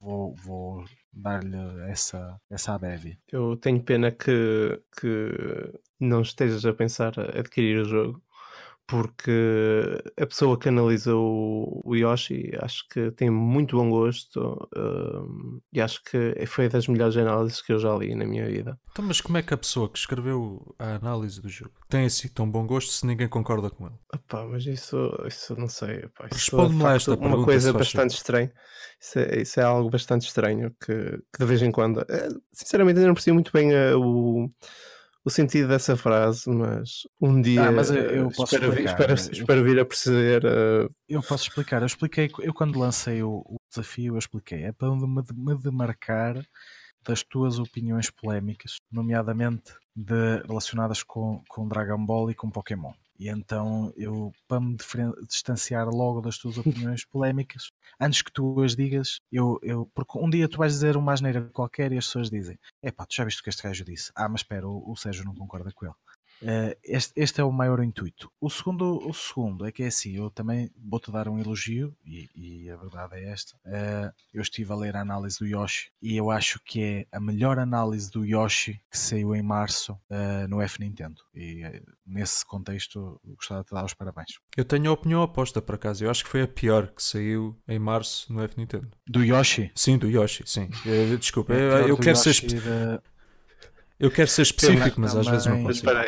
[0.00, 1.56] vou, vou dar-lhe
[1.88, 3.18] essa, essa abévia.
[3.30, 8.22] Eu tenho pena que, que não estejas a pensar adquirir o jogo
[8.86, 14.40] porque a pessoa que analisa o, o Yoshi acho que tem muito bom gosto
[14.76, 18.78] uh, e acho que foi das melhores análises que eu já li na minha vida.
[18.92, 22.28] Então, mas como é que a pessoa que escreveu a análise do jogo tem assim
[22.28, 23.96] tão bom gosto se ninguém concorda com ele?
[24.14, 26.08] Epá, mas isso, isso não sei.
[26.30, 28.52] Responde-me a esta uma coisa bastante estranha.
[29.00, 32.00] Isso é, isso é, algo bastante estranho que, que de vez em quando.
[32.08, 34.50] Eh, sinceramente, eu não percebo muito bem uh, o
[35.26, 38.90] o sentido dessa frase, mas um dia ah, mas eu, eu espero, explicar.
[39.10, 40.44] espero, espero vir a perceber.
[40.44, 41.82] uh, Eu posso explicar.
[41.82, 44.62] Eu expliquei, eu quando lancei o, o desafio, eu expliquei.
[44.62, 46.40] É para me, me demarcar
[47.04, 52.92] das tuas opiniões polémicas, nomeadamente de- relacionadas com, com Dragon Ball e com Pokémon.
[53.18, 54.76] E então eu, para me
[55.26, 60.28] distanciar logo das tuas opiniões polémicas, antes que tu as digas, eu, eu, porque um
[60.28, 63.40] dia tu vais dizer uma asneira qualquer e as pessoas dizem: Epá, tu já viste
[63.40, 64.12] o que este gajo disse?
[64.14, 65.94] Ah, mas espera, o, o Sérgio não concorda com ele.
[66.42, 68.30] Eh, este, este é o maior intuito.
[68.40, 72.28] O segundo, o segundo é que é assim, eu também vou-te dar um elogio, e,
[72.34, 73.56] e a verdade é esta.
[73.64, 77.18] Eh, eu estive a ler a análise do Yoshi e eu acho que é a
[77.20, 81.20] melhor análise do Yoshi que saiu em março eh, no F Nintendo.
[81.34, 84.38] E eh, nesse contexto gostava de te dar os parabéns.
[84.56, 86.04] Eu tenho a opinião oposta, por acaso.
[86.04, 88.88] Eu acho que foi a pior que saiu em março no F Nintendo.
[89.06, 89.70] Do Yoshi.
[89.74, 90.68] Sim, do Yoshi, sim.
[91.18, 93.02] Desculpa, É eu, eu quero ser, Yoshi da-
[93.98, 95.98] eu quero ser específico, mas às vezes não Mas consigo.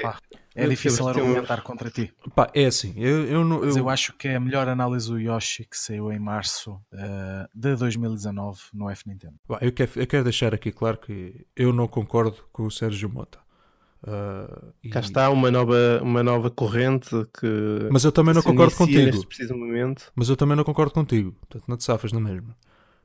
[0.54, 2.12] é Eu- difícil eu argumentar contra ti.
[2.34, 3.60] Pá, é assim, eu, eu não.
[3.60, 6.80] Mas eu- eu acho que é a melhor análise do Yoshi que saiu em março
[6.92, 9.34] eh, de 2019 no F Nintendo.
[9.46, 13.08] Pá, eu quero, eu quero deixar aqui claro que eu não concordo com o Sérgio
[13.08, 13.38] Mota.
[14.06, 17.88] Ah, e- cá está uma nova, uma nova corrente que.
[17.90, 19.26] Mas eu também não concordo contigo.
[20.14, 21.32] Mas eu também não concordo contigo.
[21.32, 22.56] Portanto, não te safas na mesma.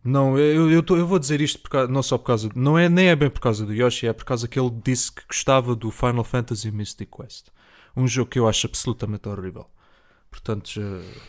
[0.03, 2.49] Não, eu, eu, tô- eu vou dizer isto por não só por causa.
[2.55, 5.11] Não é, nem é bem por causa do Yoshi, é por causa que ele disse
[5.11, 7.47] que gostava do Final Fantasy Mystic Quest.
[7.95, 9.65] Um jogo que eu acho absolutamente horrível.
[10.29, 10.81] Portanto, já,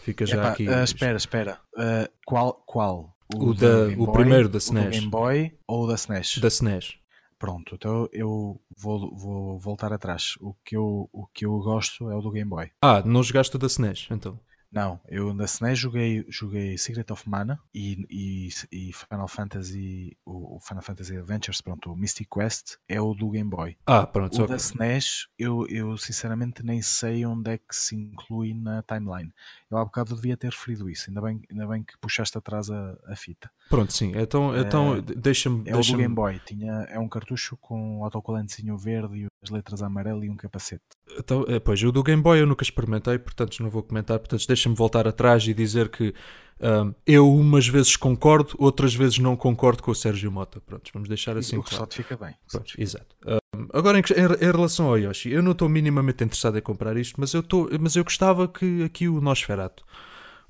[0.03, 0.67] fica já Epá, aqui.
[0.69, 1.61] eh, espera, espera.
[1.79, 2.55] Eh, qual?
[2.67, 3.15] qual?
[3.37, 4.91] O da da- o Boy, primeiro da o SNES.
[4.97, 6.39] Game Boy ou o da SNES?
[6.39, 6.95] Da SNES.
[7.39, 10.35] Pronto, então eu vou, vou voltar atrás.
[10.41, 12.71] O que, eu, o que eu gosto é o do Game Boy.
[12.81, 14.39] Ah, não jogaste o da SNES, então.
[14.75, 20.57] Não, eu na SNES joguei, joguei Secret of Mana e, e, e Final Fantasy, o
[20.57, 23.77] o Final Fantasy Adventures, pronto, o Mystic Quest é o do Game Boy.
[23.87, 24.33] Ah, pronto.
[24.33, 28.83] O Só da SNES, eu, eu sinceramente nem sei onde é que se inclui na
[28.83, 29.33] timeline.
[29.71, 32.97] Eu há bocado devia ter referido isso, ainda bem, ainda bem que puxaste atrás a,
[33.07, 33.51] a fita.
[33.69, 34.13] pronto, sim.
[34.17, 35.61] Então, então Eh, deixa-me.
[35.61, 39.27] É o do deixa Game Boy, tinha, é um cartucho com um autocolantezinho verde e
[39.45, 40.83] as letras amarelo e um capacete.
[41.19, 44.19] Então, eh, pois, o do Game Boy eu nunca experimentei, portanto não vou comentar.
[44.19, 46.15] Portanto, deixa-me voltar atrás e dizer que
[46.61, 50.61] ahm, eu umas vezes concordo, outras vezes não concordo com o Sérgio Mota.
[50.61, 51.93] Pronto, vamos deixar assim o que só claro.
[51.93, 52.35] fica bem.
[52.51, 53.15] fica exato.
[53.27, 57.21] Ahm, agora, em, em- relação ao Yoshi, eu não estou minimamente interessado em comprar isto,
[57.21, 59.85] mas eu, estou, mas eu gostava que aqui o Nosferato,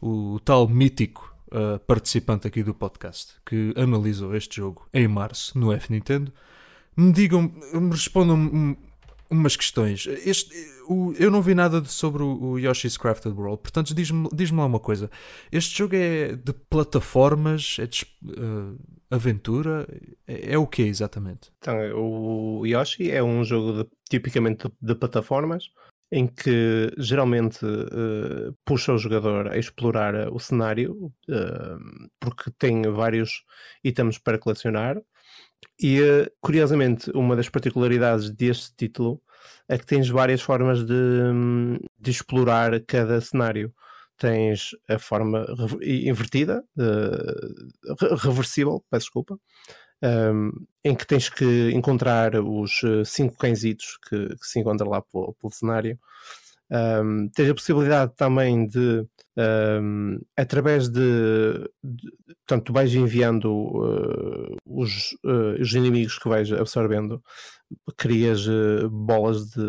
[0.00, 5.72] o, tal mítico ah, participante aqui do podcast, que analisou este jogo em março no
[5.72, 6.32] F Nintendo,
[6.96, 8.76] me digam, me respondam um-
[9.30, 10.06] umas questões.
[10.06, 10.54] Este,
[10.88, 14.58] o- eu não vi nada de- sobre o, o Yoshi's Crafted World, portanto diz-me diz-me
[14.58, 15.10] lá uma coisa.
[15.50, 18.06] Este jogo é de plataformas, é de
[18.38, 18.74] ah,
[19.10, 19.86] aventura,
[20.26, 21.50] é, é o que exatamente?
[21.58, 25.64] Então, o Yoshi é um jogo de- tipicamente de, de plataformas
[26.12, 31.76] em que geralmente eh, puxa o jogador a explorar o cenário eh,
[32.20, 33.42] porque tem vários
[33.82, 35.00] itens para colecionar
[35.80, 39.20] e eh, curiosamente uma das particularidades deste título
[39.68, 43.72] é que tens várias formas de, hum, de explorar cada cenário
[44.16, 45.44] tens a forma
[45.82, 46.62] invertida,
[48.00, 49.38] re- reversível, peço desculpa,
[50.02, 50.50] um,
[50.84, 55.34] em que tens que encontrar os eh, cinco cãezitos que, que se encontram lá pelo,
[55.40, 55.98] pelo cenário.
[56.70, 59.06] Um, a possibilidade também de,
[59.80, 61.00] um, através de,
[61.82, 62.12] de-
[62.46, 67.22] Portanto, vais enviando uh, os, uh, os inimigos que vais absorvendo,
[67.96, 69.62] crias uh, bolas de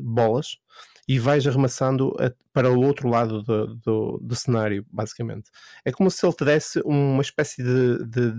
[0.00, 0.58] bolas
[1.06, 5.50] e vais arremessando a- para o outro lado do, do, do cenário, basicamente.
[5.84, 8.32] É como se ele te desse uma espécie de, de,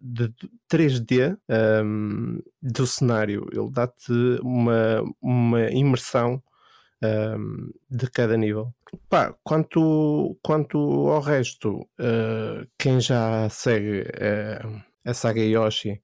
[0.00, 0.34] de, de
[0.68, 1.36] 3D
[1.84, 3.46] um, do cenário.
[3.52, 4.12] Ele dá-te
[4.42, 6.42] uma, uma imersão
[7.02, 8.72] um, de cada nível.
[9.08, 16.00] Pá, quanto, quanto ao resto, uh, quem já segue uh, a saga Yoshi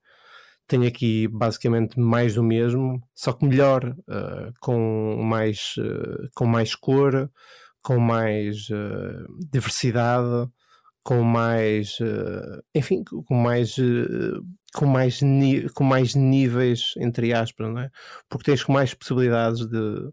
[0.67, 6.75] tem aqui basicamente mais do mesmo, só que melhor, uh, com, mais, uh, com mais
[6.75, 7.29] cor,
[7.83, 8.67] com mais
[9.51, 10.47] diversidade,
[11.01, 11.97] com mais,
[12.75, 13.77] enfim, com mais,
[14.75, 15.21] com mais,
[15.73, 17.89] com mais níveis, entre aspas, não é?
[18.29, 20.11] Porque tens mais possibilidades de,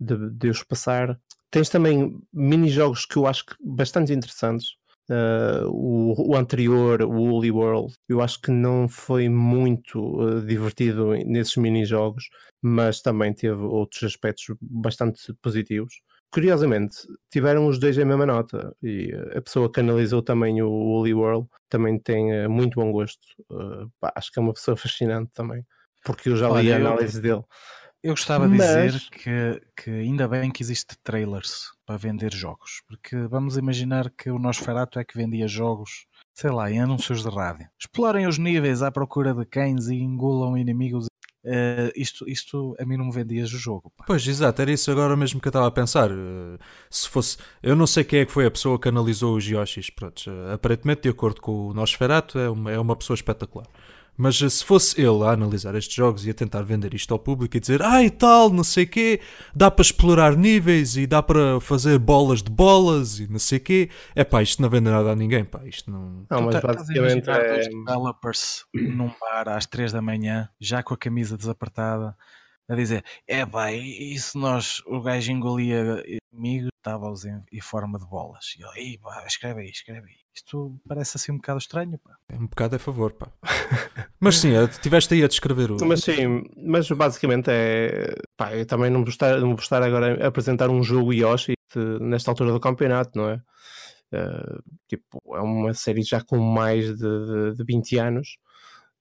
[0.00, 1.18] de, de os passar.
[1.50, 4.76] Tens também mini-jogos que eu acho que bastante interessantes.
[5.10, 11.10] Uh, o, o anterior, o Woolly World, eu acho que não foi muito uh, divertido
[11.26, 12.24] nesses mini-jogos,
[12.62, 15.92] mas também teve outros aspectos bastante positivos.
[16.32, 16.96] Curiosamente,
[17.30, 21.48] tiveram os dois a mesma nota e a pessoa que analisou também o Woolly World
[21.68, 23.20] também tem uh, muito bom gosto.
[24.00, 25.62] Pá, acho que é uma pessoa fascinante também,
[26.02, 27.42] porque eu já li Olha, a eu- análise dele.
[28.04, 33.16] Eu gostava de dizer que, que ainda bem que existe trailers para vender jogos, porque
[33.28, 37.66] vamos imaginar que o Nosferatu é que vendia jogos, sei lá, em anúncios de rádio.
[37.80, 41.06] Explorem os níveis à procura de cães e engulam inimigos.
[41.46, 43.90] Uh, isto, isto a mim não me vendias o jogo.
[43.96, 44.04] Pá.
[44.06, 46.10] Pois, exato, era isso agora mesmo que eu estava a pensar.
[46.10, 46.58] Uh,
[46.90, 49.88] se fosse, eu não sei quem é que foi a pessoa que analisou os Yoshis.
[49.88, 53.66] Pronto, uh, aparentemente, de acordo com o Nosferatu, é uma, é uma pessoa espetacular.
[54.16, 57.56] Mas se fosse ele a analisar estes jogos e a tentar vender isto ao público
[57.56, 59.20] e dizer ah e tal, não sei quê,
[59.54, 63.90] dá para explorar níveis e dá para fazer bolas de bolas e não sei quê,
[64.14, 66.26] é pá, isto não vende nada a ninguém, pá, isto não...
[66.30, 67.68] Não, mas basicamente é...
[67.68, 72.16] developers num bar às 3 da manhã, já com a camisa desapertada,
[72.68, 76.02] a dizer, é pá, e se nós, o gajo engolia
[76.32, 78.54] amigos, estava-os em, em, forma de bolas.
[78.58, 80.16] E ele, pá, escreve aí, escreve aí.
[80.34, 82.16] Isto parece assim um bocado estranho, pá.
[82.28, 83.28] É um bocado a favor, pá.
[84.18, 85.86] mas sim, estiveste aí a descrever o...
[85.86, 88.14] Mas sim, mas basicamente é...
[88.36, 91.54] Pá, eu também não vou estar, não vou estar agora a apresentar um jogo Yoshi
[91.74, 93.42] de, nesta altura do campeonato, não é?
[94.12, 98.36] Uh, tipo, é uma série já com mais de, de, de 20 anos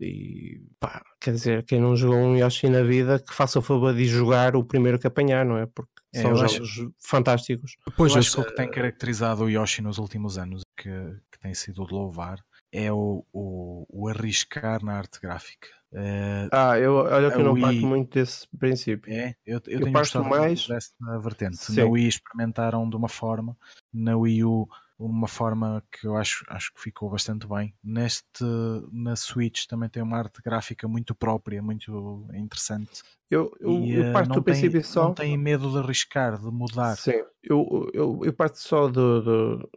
[0.03, 3.93] e pá, quer dizer, quem não jogou um Yoshi na vida, que faça o favor
[3.93, 5.65] de jogar o primeiro que apanhar, não é?
[5.65, 6.93] Porque é, são jogos acho...
[6.99, 7.77] fantásticos.
[7.95, 10.89] Pois eu acho que o que tem caracterizado o Yoshi nos últimos anos, que,
[11.31, 12.39] que tem sido de louvar,
[12.71, 15.67] é o, o, o arriscar na arte gráfica.
[15.93, 17.61] Uh, ah, eu, olha que eu não Wii...
[17.61, 19.13] parto muito desse princípio.
[19.13, 21.57] É, eu, eu, eu tenho parto mais dessa vertente.
[21.57, 21.75] Sim.
[21.75, 23.55] Na Wii experimentaram de uma forma,
[23.93, 24.67] na Wii U
[24.97, 27.73] uma forma que eu acho, acho que ficou bastante bem.
[27.83, 28.43] Neste,
[28.91, 33.01] na Switch também tem uma arte gráfica muito própria, muito interessante.
[33.29, 35.05] Eu, eu, e, eu eh, parto do princípio só.
[35.05, 36.95] Não tem medo de arriscar, de mudar.
[36.95, 38.93] Sim, eu, eu, eu parto só de.
[38.93, 39.67] de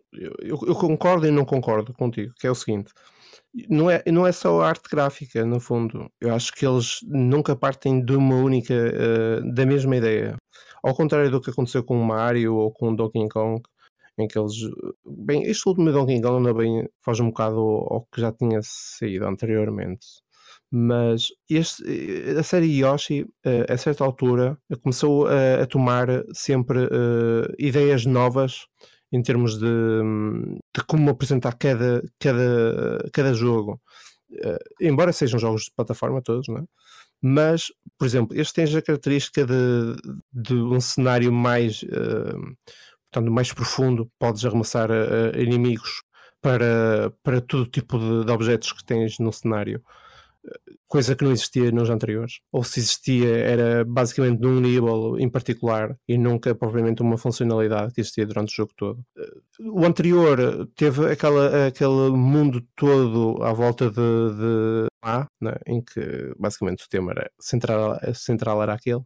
[0.43, 2.93] eu, eu concordo e não concordo contigo, que é o seguinte.
[3.71, 6.11] Não é, não é só a arte gráfica, no fundo.
[6.21, 8.75] Eu acho que eles nunca partem de uma única.
[8.75, 10.37] Uh, da mesma ideia.
[10.85, 13.62] Ao contrário do que aconteceu com o Mario ou com o Donkey Kong,
[14.19, 14.55] em que eles.
[15.05, 19.27] Bem, este último Donkey Kong ainda bem faz um bocado ao, que já tinha saído
[19.27, 20.07] anteriormente.
[20.71, 21.83] Mas este,
[22.39, 28.67] a série Yoshi, eh, a certa altura, começou a, a tomar sempre uh, ideias novas
[29.12, 29.67] em termos de,
[30.75, 33.81] de, como apresentar cada, cada, cada jogo.
[34.31, 36.64] Uh, embora sejam jogos de plataforma todos, não é?
[37.23, 39.97] mas, por exemplo, este tem a característica de,
[40.33, 42.57] de um cenário mais uh,
[43.17, 46.03] portanto, mais profundo, podes arremessar uh, inimigos
[46.41, 49.83] para, para todo tipo de, de, objetos que tens no cenário,
[50.87, 52.41] coisa que não existia nos anteriores.
[52.53, 58.01] Ou se existia, era basicamente num nível em particular e nunca propriamente uma funcionalidade que
[58.01, 59.05] existia durante o jogo todo.
[59.61, 66.35] O anterior teve aquela, aquele mundo todo à volta de, de A, né, em que
[66.39, 69.03] basicamente o tema era central, central era aquele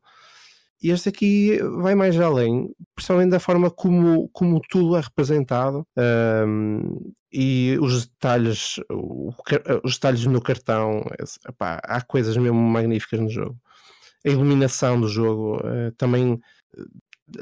[0.83, 5.87] e este aqui vai mais além, principalmente da forma como, como tudo é representado
[6.47, 9.31] um, e os detalhes, o,
[9.85, 11.05] os detalhes no cartão.
[11.47, 13.59] Epá, há coisas mesmo magníficas no jogo.
[14.24, 16.41] A iluminação do jogo uh, também
[16.76, 16.83] eh,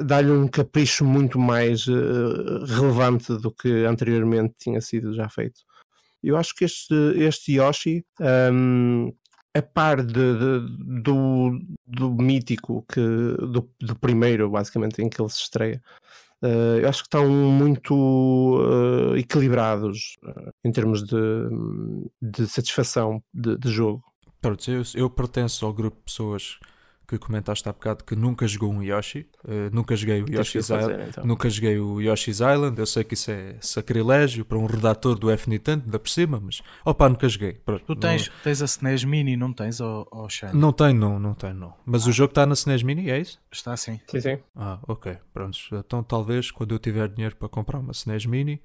[0.05, 5.61] dá-lhe um capricho muito mais uh, relevante do que anteriormente tinha sido já feito.
[6.23, 8.05] Eu acho que este, este Yoshi
[8.53, 9.13] um,
[9.59, 15.31] a par de, de, do, do mítico que, do, do, primeiro, basicamente, em que ele
[15.31, 15.83] se estreia.
[16.43, 21.17] Uh, eu acho que estão muito uh, equilibrados uh, em termos de,
[22.23, 24.05] de satisfação de, de jogo.
[24.69, 26.61] Eu, eu pertenço ao grupo de pessoas
[27.09, 31.05] que comentaste há bocado que nunca jogou um Yoshi, uh, nunca joguei o Yoshi's Island,
[31.09, 31.25] então.
[31.25, 35.31] nunca joguei o Yoshi's Island, eu sei que isso é sacrilégio para um redator do
[35.31, 37.55] F Nintendo, ainda por cima, mas opa, nunca joguei.
[37.55, 38.35] Pronto, tu tens, não...
[38.45, 41.75] tens a SNES Mini, não tens, ou, ou Não tenho, não, não tenho, não.
[41.87, 42.11] Mas ah.
[42.11, 43.41] o jogo está na SNES Mini, é isso?
[43.51, 43.99] Está sim.
[44.07, 44.39] Sim, sim.
[44.55, 45.59] Ah, ok, pronto.
[45.73, 48.61] Então talvez quando eu tiver dinheiro para comprar uma SNES Mini,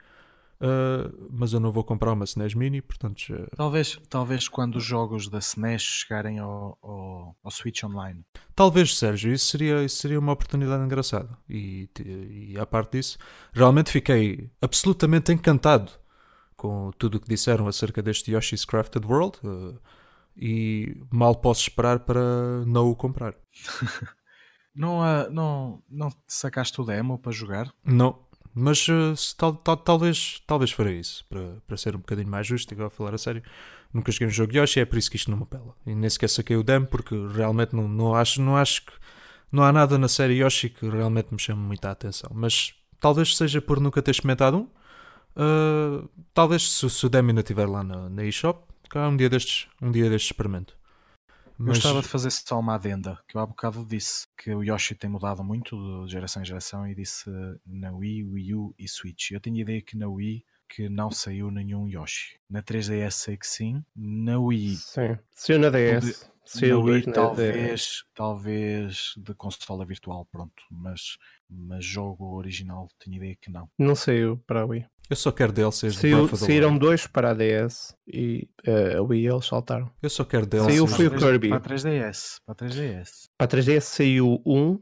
[0.64, 3.20] Uh, mas eu não vou comprar uma SNES Mini, portanto.
[3.57, 8.24] Talvez, talvez quando os jogos da SNES chegarem ao, ao, ao, Switch Online.
[8.55, 11.38] Talvez, Sérgio, isso seria, isso seria uma oportunidade engraçada.
[11.49, 13.18] E, e a parte disso,
[13.52, 15.91] realmente fiquei absolutamente encantado
[16.56, 19.77] com tudo o que disseram acerca deste Yoshi's Crafted World uh,
[20.38, 23.35] e mal posso esperar para não o comprar.
[24.73, 27.73] não, não, não sacaste o demo para jogar?
[27.84, 28.23] Não,
[28.53, 32.73] mas uh, tal, tal, talvez, talvez farei isso, para, para ser um bocadinho mais justo,
[32.73, 33.41] agora falar a sério.
[33.93, 35.75] Nunca joguei um jogo Yoshi, é por isso que isto não me apela.
[35.85, 38.93] E nem sequer saquei o demo, porque realmente não, não, acho, não acho que.
[39.51, 42.31] Não há nada na série Yoshi que realmente me chame muita atenção.
[42.34, 44.67] Mas talvez seja por nunca ter experimentado um.
[45.35, 49.30] Uh, talvez se, se, o demo ainda estiver lá na, na eShop, cá um dia
[49.30, 50.75] destes, um dia destes experimento.
[51.57, 51.77] Mas...
[51.77, 55.09] Gostava de fazer só uma adenda, que eu há bocado disse que o Yoshi tem
[55.09, 57.30] mudado muito de geração em geração e disse
[57.65, 59.31] na Wii, Wii U e Switch.
[59.31, 62.39] Eu tenho ideia que na Wii que não saiu nenhum Yoshi.
[62.49, 63.84] Na 3DS sei que sim.
[63.95, 64.75] Na Wii.
[64.75, 65.17] Sim.
[65.31, 66.31] Saiu na DS.
[66.45, 70.63] Saiu na Wii, talvez, talvez de consola virtual, pronto.
[70.71, 71.17] Mas,
[71.47, 73.69] mas jogo original tenho ideia que não.
[73.77, 74.85] Não saiu para a Wii.
[75.09, 78.47] Eu só quero DLCs Saiu, de Breath of the Saíram dois para a DS e
[78.67, 79.91] uh, a Wii eles saltaram.
[80.01, 80.73] Eu só quero DLCs.
[80.73, 81.49] Saiu foi o Kirby.
[81.49, 82.38] Para a 3DS.
[82.45, 83.09] Para a 3DS.
[83.38, 84.80] Para a 3DS saiu um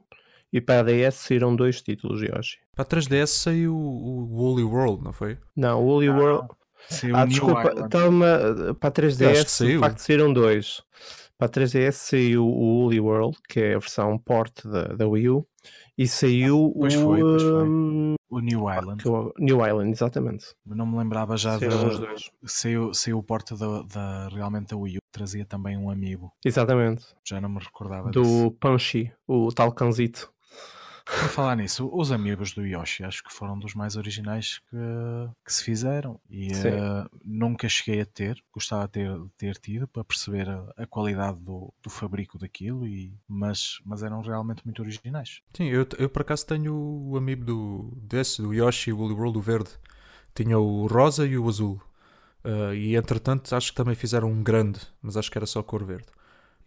[0.53, 2.59] e para a DS saíram dois títulos, Yoshi.
[2.75, 5.37] Para a 3DS saiu o Woolly World, não foi?
[5.55, 6.47] Não, o Woolly ah, World.
[6.89, 10.81] Saiu ah, desculpa, toma, para a 3DS de facto saíram dois.
[11.41, 15.29] Para a 3DS saiu o Woolly World, que é a versão port da, da Wii
[15.29, 15.47] U,
[15.97, 17.67] e saiu pois o, foi, pois foi.
[17.67, 19.03] Um, o New Island.
[19.07, 20.45] O New Island, exatamente.
[20.63, 21.65] não me lembrava já de
[22.45, 26.31] saiu, saiu o porta da, da, realmente da Wii U, trazia também um amigo.
[26.45, 27.07] Exatamente.
[27.27, 28.51] Já não me recordava Do disso.
[28.59, 30.31] Punchy, o tal cãozito.
[31.05, 34.77] Por falar nisso, os amigos do Yoshi acho que foram dos mais originais que,
[35.45, 40.03] que se fizeram e uh, nunca cheguei a ter, gostava de ter, ter tido para
[40.03, 45.41] perceber a, a qualidade do, do fabrico daquilo, e, mas, mas eram realmente muito originais.
[45.53, 49.37] Sim, eu, eu por acaso tenho o amigo do, desse, do Yoshi, o Woolly World,
[49.37, 49.69] o verde.
[50.33, 51.81] Tinha o rosa e o azul.
[52.43, 55.83] Uh, e entretanto acho que também fizeram um grande, mas acho que era só cor
[55.83, 56.07] verde.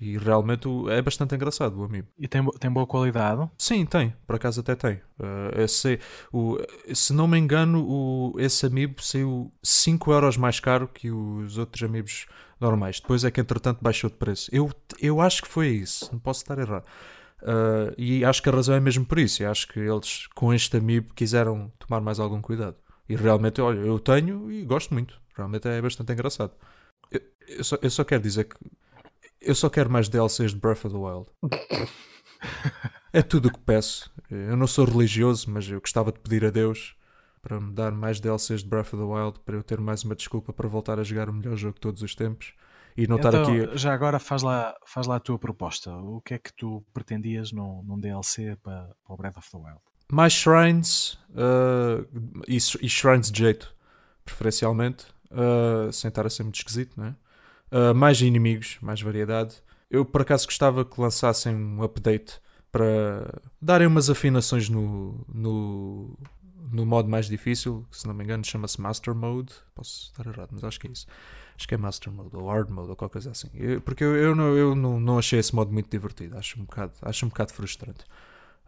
[0.00, 2.08] E realmente é bastante engraçado o amiibo.
[2.18, 3.48] E tem, tem boa qualidade?
[3.56, 4.14] Sim, tem.
[4.26, 4.94] Por acaso até tem.
[5.18, 5.98] Uh, esse,
[6.32, 6.58] o,
[6.92, 11.82] se não me engano, o, esse amiibo saiu 5 euros mais caro que os outros
[11.82, 12.26] amiibos
[12.60, 13.00] normais.
[13.00, 14.50] Depois é que entretanto baixou de preço.
[14.52, 16.08] Eu, eu acho que foi isso.
[16.12, 16.84] Não posso estar errado.
[17.42, 19.42] Uh, e acho que a razão é mesmo por isso.
[19.42, 22.76] Eu acho que eles com este amiibo quiseram tomar mais algum cuidado.
[23.08, 25.20] E realmente, olha, eu tenho e gosto muito.
[25.36, 26.52] Realmente é bastante engraçado.
[27.10, 28.56] Eu, eu, só, eu só quero dizer que
[29.44, 31.26] eu só quero mais DLCs de Breath of the Wild.
[33.12, 34.10] é tudo o que peço.
[34.30, 36.96] Eu não sou religioso, mas eu gostava de pedir a Deus
[37.40, 40.14] para me dar mais DLCs de Breath of the Wild para eu ter mais uma
[40.14, 42.54] desculpa para voltar a jogar o melhor jogo de todos os tempos
[42.96, 43.76] e não então, estar aqui.
[43.76, 45.94] Já agora faz lá, faz lá a tua proposta.
[45.96, 49.58] O que é que tu pretendias num, num DLC para, para o Breath of the
[49.58, 49.80] Wild?
[50.10, 52.06] Mais shrines uh,
[52.46, 53.74] e, e, shrines de jeito,
[54.24, 57.16] preferencialmente, uh, sem estar a ser muito esquisito, não é?
[57.74, 59.56] Uh, mais inimigos, mais variedade.
[59.90, 62.40] Eu por acaso gostava que lançassem um update
[62.70, 66.16] para darem umas afinações no, no,
[66.72, 69.52] no modo mais difícil, que se não me engano chama-se Master Mode.
[69.74, 71.06] Posso estar errado, mas acho que é isso.
[71.56, 73.48] Acho que é Master Mode ou Hard Mode ou qualquer coisa assim.
[73.54, 76.36] Eu, porque eu, eu, não, eu não, não achei esse modo muito divertido.
[76.36, 78.04] Acho um bocado, acho um bocado frustrante.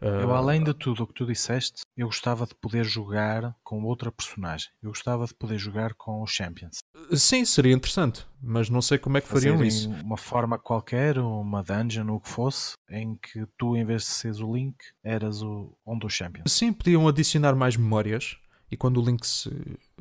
[0.01, 3.83] Eu, ah, além de tudo o que tu disseste, eu gostava de poder jogar com
[3.85, 4.69] outra personagem.
[4.83, 6.79] Eu gostava de poder jogar com os Champions.
[7.15, 9.89] Sim, seria interessante, mas não sei como é que fariam isso.
[10.05, 14.09] Uma forma qualquer, uma dungeon, ou o que fosse, em que tu, em vez de
[14.09, 16.53] seres o Link, eras o, um dos Champions.
[16.53, 18.37] Sim, podiam adicionar mais memórias.
[18.69, 19.49] E quando o Link se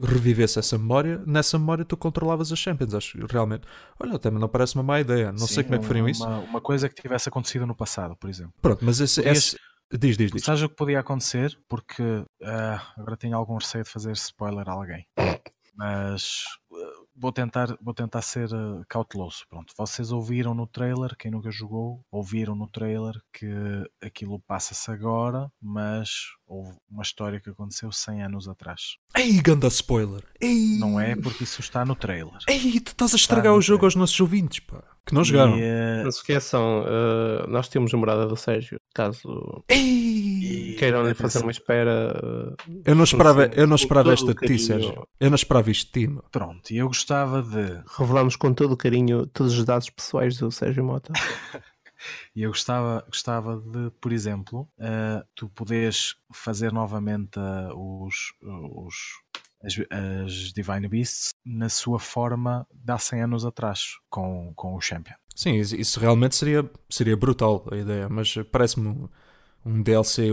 [0.01, 2.95] revivesse essa memória, nessa memória tu controlavas as Champions.
[2.95, 3.67] Acho realmente.
[3.99, 5.31] Olha, também não parece uma má ideia.
[5.31, 6.27] Não Sim, sei como é que fariam uma, isso.
[6.27, 8.55] Uma coisa que tivesse acontecido no passado, por exemplo.
[8.63, 9.55] Pronto, mas esse, esse,
[9.91, 10.43] Diz, diz, diz.
[10.43, 11.57] Sabes o que podia acontecer?
[11.67, 15.05] Porque uh, agora tenho algum receio de fazer spoiler a alguém.
[15.77, 19.45] Mas uh, vou tentar, vou tentar ser uh, cauteloso.
[19.49, 23.47] Pronto, vocês ouviram no trailer, quem nunca jogou, ouviram no trailer que
[24.01, 26.09] aquilo passa-se agora, mas
[26.47, 28.97] houve uma história que aconteceu 100 anos atrás.
[29.15, 30.23] Ei, ganda spoiler!
[30.41, 30.77] Ei.
[30.79, 32.39] Não é porque isso está no trailer.
[32.47, 33.85] Ei, tu estás a estragar o jogo trailer.
[33.85, 34.94] aos nossos ouvintes, pá.
[35.05, 35.57] Que não jogaram.
[35.57, 36.03] E, uh...
[36.03, 38.79] Não se esqueçam, uh, nós temos a morada do Sérgio.
[38.93, 40.75] Caso Ei.
[40.79, 42.55] queiram lhe fazer uma espera.
[42.67, 45.07] Uh, eu não esperava, eu não esperava esta de ti, Sérgio.
[45.19, 46.19] Eu não esperava isto de ti.
[46.31, 47.83] Pronto, e eu gostava de.
[47.97, 51.13] Revelamos com todo o carinho todos os dados pessoais do Sérgio Mota.
[52.35, 58.95] E eu gostava, gostava de, por exemplo, uh, tu poderes fazer novamente uh, os, os,
[59.65, 64.81] as, as, Divine Beasts na sua forma de há 100 anos atrás, com, com o
[64.81, 65.15] Champion.
[65.35, 69.09] Sim, isso realmente seria, seria brutal a ideia, mas parece-me um,
[69.65, 70.29] um DLC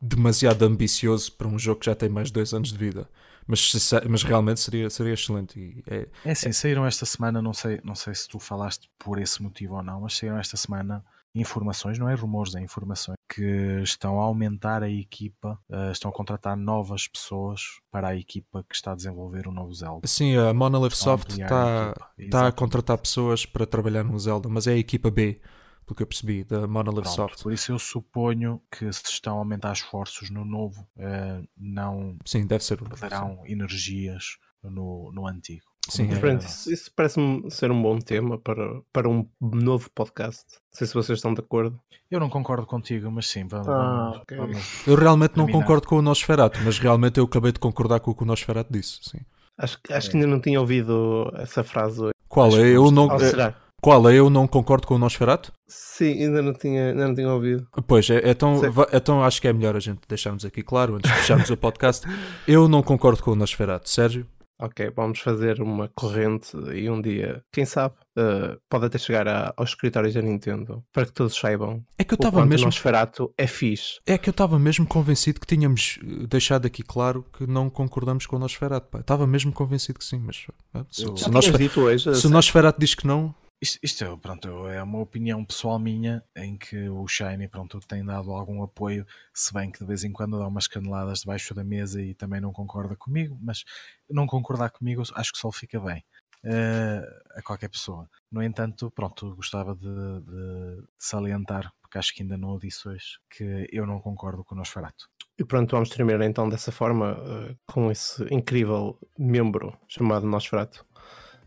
[0.00, 3.08] demasiado ambicioso para um jogo que já tem mais de dois anos de vida.
[3.46, 3.72] Mas,
[4.08, 5.84] mas realmente seria, seria excelente.
[5.86, 9.40] é, é assim, saíram esta semana, não sei, não sei se tu falaste por esse
[9.42, 11.04] motivo ou não, mas saíram esta semana
[11.40, 16.14] informações, não é rumores, é informações, que estão a aumentar a equipa, uh, estão a
[16.14, 17.60] contratar novas pessoas
[17.90, 20.06] para a equipa que está a desenvolver o novo Zelda.
[20.06, 24.66] Sim, a Monolith Soft está, a, está a contratar pessoas para trabalhar no Zelda, mas
[24.66, 25.40] é a equipa B
[25.86, 27.42] pelo que eu percebi, da Monolith Pronto, Soft.
[27.44, 32.44] Por isso eu suponho que se estão a aumentar esforços no novo, uh, não Sim,
[32.44, 34.36] deve ser perderão energias
[34.70, 35.62] no, no antigo.
[35.88, 36.34] Sim, é.
[36.34, 40.42] Isso, isso parece-me ser um bom tema para, para um novo podcast.
[40.54, 41.78] Não sei se vocês estão de acordo.
[42.10, 43.68] Eu não concordo contigo, mas sim, vamos.
[43.68, 43.72] Ah,
[44.10, 44.36] vamos- ok.
[44.36, 45.64] vamos- Eu realmente não Terminar.
[45.64, 48.72] concordo com o Nosferatu, mas realmente eu acabei de concordar com o que o Nosferatu
[48.72, 48.98] disse.
[49.02, 49.18] Sim.
[49.56, 52.12] Acho, que- acho que ainda não tinha ouvido essa frase hoje.
[52.28, 52.68] Qual Acho é?
[52.68, 54.14] Eu não, é- qual é?
[54.14, 55.52] Eu não concordo com o Nosferatu?
[55.68, 57.66] Sim, ainda não tinha, ainda não tinha ouvido.
[57.86, 61.10] Pois, é, então, va- então acho que é melhor a gente deixarmos aqui claro, antes
[61.10, 62.06] de fecharmos o podcast.
[62.46, 63.88] Eu não concordo com o Nosferatu.
[63.88, 64.26] Sérgio?
[64.58, 69.52] Ok, vamos fazer uma corrente e um dia, quem sabe, eh, pode até chegar a-
[69.54, 73.46] aos escritórios da Nintendo para que todos saibam É que eu estava mesmo Nosferatu é
[73.46, 74.00] fixe.
[74.06, 78.24] É que eu estava mesmo convencido que tínhamos eh, deixado aqui claro que não concordamos
[78.24, 78.96] com o Nosferatu.
[78.98, 82.14] Estava mesmo convencido que sim, mas eh, se, se Nosfer- hoje.
[82.14, 86.58] se Nosferatu diz que não, Isto, isto é, pronto, é uma opinião pessoal minha em
[86.58, 90.38] que o Shiny pronto, tem dado algum apoio, se bem que de vez em quando
[90.38, 93.64] dá umas caneladas debaixo da mesa e também não concorda comigo, mas
[94.10, 96.04] não concordar comigo acho que só fica bem
[96.44, 97.02] eh,
[97.34, 98.08] a qualquer pessoa.
[98.30, 103.18] No entanto, pronto, gostava de, de salientar, porque acho que ainda não o disse hoje,
[103.30, 105.08] que eu não concordo com o Nosferatu.
[105.38, 110.86] E pronto, vamos terminar então dessa forma, eh, com esse incrível membro chamado Nosferatu.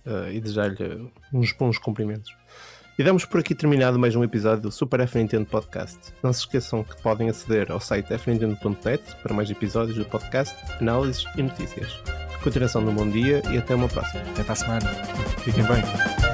[0.06, 2.36] Eh, e desejar-lhe uns bons cumprimentos.
[2.98, 5.98] E damos por aqui terminado mais um episódio do Super F Nintendo Podcast.
[6.22, 11.24] Não se esqueçam que podem aceder ao site fnintendo.net para mais episódios do podcast, análises
[11.38, 11.98] e notícias.
[12.44, 14.22] Continuação de um bom dia e até uma próxima.
[14.32, 14.90] Até para a semana.
[15.44, 16.29] fiquem bem.